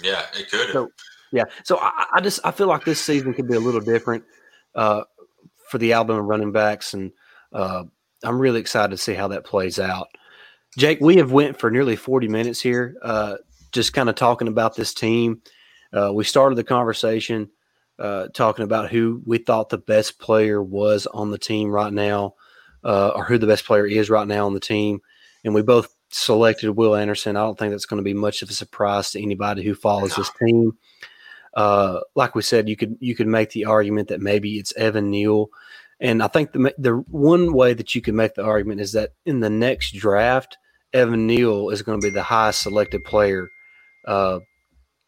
[0.01, 0.73] Yeah, it could have.
[0.73, 0.91] So,
[1.31, 1.45] yeah.
[1.63, 4.23] So I, I, just I feel like this season could be a little different
[4.75, 5.03] uh,
[5.69, 7.11] for the Alabama running backs, and
[7.53, 7.83] uh,
[8.23, 10.07] I'm really excited to see how that plays out.
[10.77, 13.37] Jake, we have went for nearly 40 minutes here, uh,
[13.71, 15.41] just kind of talking about this team.
[15.93, 17.49] Uh, we started the conversation
[17.99, 22.35] uh, talking about who we thought the best player was on the team right now,
[22.83, 25.01] uh, or who the best player is right now on the team,
[25.43, 27.35] and we both selected Will Anderson.
[27.35, 30.15] I don't think that's going to be much of a surprise to anybody who follows
[30.15, 30.77] this team.
[31.53, 35.11] Uh, like we said, you could you could make the argument that maybe it's Evan
[35.11, 35.49] Neal
[36.01, 39.11] And I think the the one way that you can make the argument is that
[39.25, 40.57] in the next draft,
[40.93, 43.49] Evan Neal is going to be the highest selected player,
[44.07, 44.39] uh,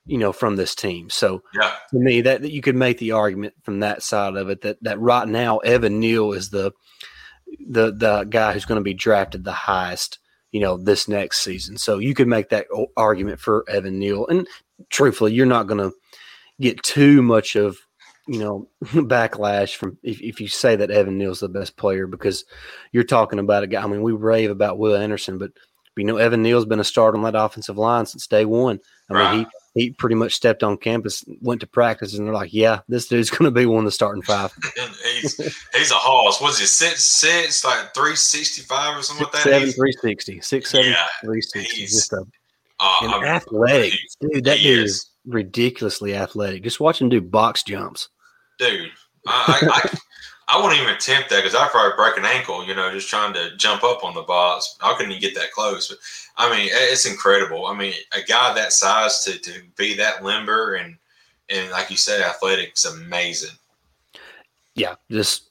[0.06, 1.10] you know, from this team.
[1.10, 1.74] So Yeah.
[1.90, 4.78] to me, that, that you could make the argument from that side of it that
[4.84, 6.72] that right now Evan Neal is the
[7.68, 10.20] the the guy who's going to be drafted the highest,
[10.52, 11.78] you know, this next season.
[11.78, 14.28] So you could make that argument for Evan Neal.
[14.28, 14.48] And
[14.90, 15.96] truthfully, you're not going to
[16.62, 17.78] get too much of
[18.28, 22.46] you know backlash from if, if you say that Evan Neal's the best player because
[22.92, 23.84] you're talking about a guy.
[23.84, 25.52] I mean, we rave about Will Anderson, but
[25.98, 28.80] you know Evan Neal's been a starter on that offensive line since day one.
[29.10, 29.48] I mean, he
[29.84, 33.30] he pretty much stepped on campus, went to practice, and they're like, "Yeah, this dude's
[33.30, 34.52] going to be one of the starting five.
[35.22, 35.36] He's
[35.76, 36.42] he's a hoss.
[36.42, 39.50] Was he six six like three sixty five or something Six like that?
[39.60, 41.76] seven, three sixty, six seven, Yeah, three sixty.
[41.82, 42.24] he's- Just a,
[42.80, 44.44] uh, and I mean, athletic, dude.
[44.46, 45.10] That dude is.
[45.26, 46.64] Ridiculously athletic.
[46.64, 48.10] Just watch him do box jumps.
[48.60, 48.92] dude.
[49.26, 49.98] I I, I,
[50.50, 52.66] I wouldn't even attempt that because I'd probably break an ankle.
[52.66, 54.76] You know, just trying to jump up on the box.
[54.82, 55.88] I couldn't even get that close.
[55.88, 55.98] But
[56.38, 57.66] I mean, it's incredible.
[57.66, 60.98] I mean, a guy that size to, to be that limber and
[61.50, 63.56] and like you said, athletic is amazing.
[64.76, 65.50] yeah, just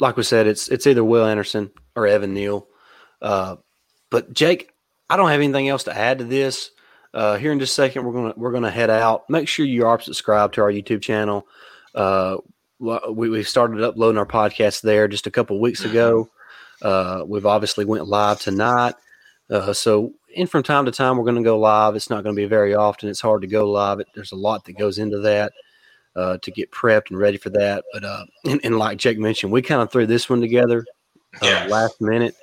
[0.00, 2.66] like we said, it's it's either Will Anderson or Evan Neal.
[3.20, 3.56] Uh,
[4.10, 4.70] but Jake,
[5.10, 6.70] I don't have anything else to add to this.
[7.14, 9.28] Uh, here in just a second, we're gonna we're gonna head out.
[9.30, 11.46] Make sure you are subscribed to our YouTube channel.
[11.94, 12.36] Uh,
[12.78, 16.28] we we started uploading our podcast there just a couple weeks ago.
[16.82, 18.94] Uh, we've obviously went live tonight.
[19.50, 21.96] Uh, so, and from time to time, we're going to go live.
[21.96, 23.08] It's not going to be very often.
[23.08, 23.98] It's hard to go live.
[23.98, 25.52] It, there's a lot that goes into that
[26.14, 27.82] uh, to get prepped and ready for that.
[27.92, 30.84] But uh, and, and like Jake mentioned, we kind of threw this one together
[31.42, 31.66] uh, Yeah.
[31.68, 32.34] last minute.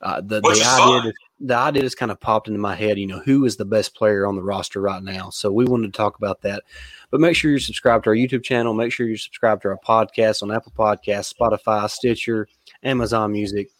[0.00, 1.02] Uh, the Which the is idea fun.
[1.04, 2.98] just, the idea just kind of popped into my head.
[2.98, 5.30] You know, who is the best player on the roster right now?
[5.30, 6.62] So we wanted to talk about that.
[7.10, 8.74] But make sure you're subscribed to our YouTube channel.
[8.74, 12.46] Make sure you're subscribed to our podcast on Apple Podcasts, Spotify, Stitcher,
[12.82, 13.70] Amazon Music.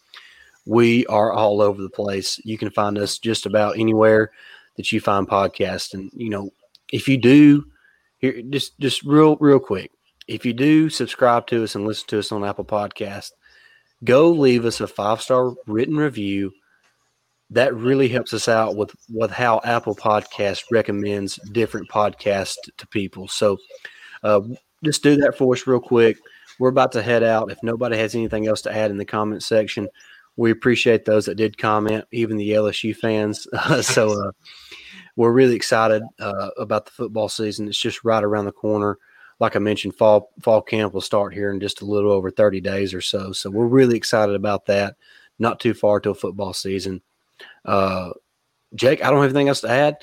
[0.67, 2.41] We are all over the place.
[2.45, 4.33] You can find us just about anywhere
[4.77, 5.95] that you find podcasts.
[5.95, 6.51] And you know,
[6.93, 7.65] if you do,
[8.19, 9.91] here just just real real quick,
[10.29, 13.33] if you do subscribe to us and listen to us on Apple Podcast,
[14.05, 16.53] go leave us a five star written review.
[17.51, 23.29] That really helps us out with with how Apple Podcast recommends different podcasts to people.
[23.29, 23.59] So,
[24.23, 24.41] uh,
[24.85, 26.19] just do that for us real quick.
[26.59, 27.51] We're about to head out.
[27.51, 29.89] If nobody has anything else to add in the comment section,
[30.37, 33.47] we appreciate those that did comment, even the LSU fans.
[33.83, 34.33] so, uh,
[35.17, 37.69] we're really excited uh, about the football season.
[37.69, 38.99] It's just right around the corner.
[39.39, 42.61] Like I mentioned, fall fall camp will start here in just a little over 30
[42.61, 43.33] days or so.
[43.33, 44.97] So we're really excited about that.
[45.39, 47.03] Not too far till football season.
[47.65, 48.11] Uh,
[48.75, 49.97] Jake, I don't have anything else to add.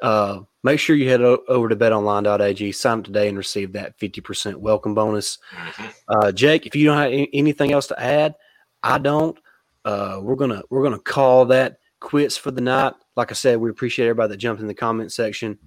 [0.00, 3.98] Uh, make sure you head o- over to betonline.ag, sign up today, and receive that
[3.98, 5.38] 50% welcome bonus.
[5.54, 5.92] Mhm.
[6.08, 8.34] Uh, Jake, if you don't have any- anything else to add,
[8.82, 9.38] I don't.
[9.84, 12.92] Uh, we're gonna we're gonna call that quits for the night.
[13.16, 15.58] Like I said, we appreciate everybody that jumped in the comment section.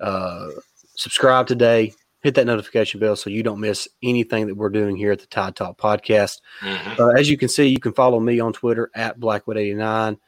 [0.00, 0.48] Uh,
[0.96, 1.92] subscribe today.
[2.22, 5.26] Hit that notification bell so you don't miss anything that we're doing here at the
[5.26, 6.40] Tide Talk Podcast.
[6.60, 6.98] Mhm.
[7.00, 10.18] Uh, as you can see, you can follow me on Twitter at Blackwood89,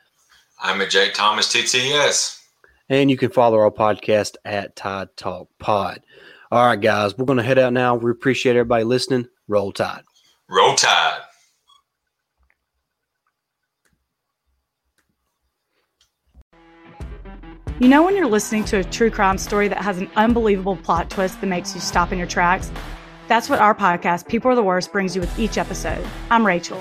[0.64, 2.40] I'm a Jake Thomas TTS.
[2.88, 6.00] and you can follow our podcast at Tide Talk Pod.
[6.50, 7.94] All right, guys, we're going to head out now.
[7.96, 9.28] We appreciate everybody listening.
[9.46, 10.04] Roll Tide.
[10.48, 11.20] Roll Tide.
[17.80, 21.10] You know, when you're listening to a true crime story that has an unbelievable plot
[21.10, 22.70] twist that makes you stop in your tracks?
[23.26, 26.06] That's what our podcast, People Are the Worst, brings you with each episode.
[26.30, 26.80] I'm Rachel.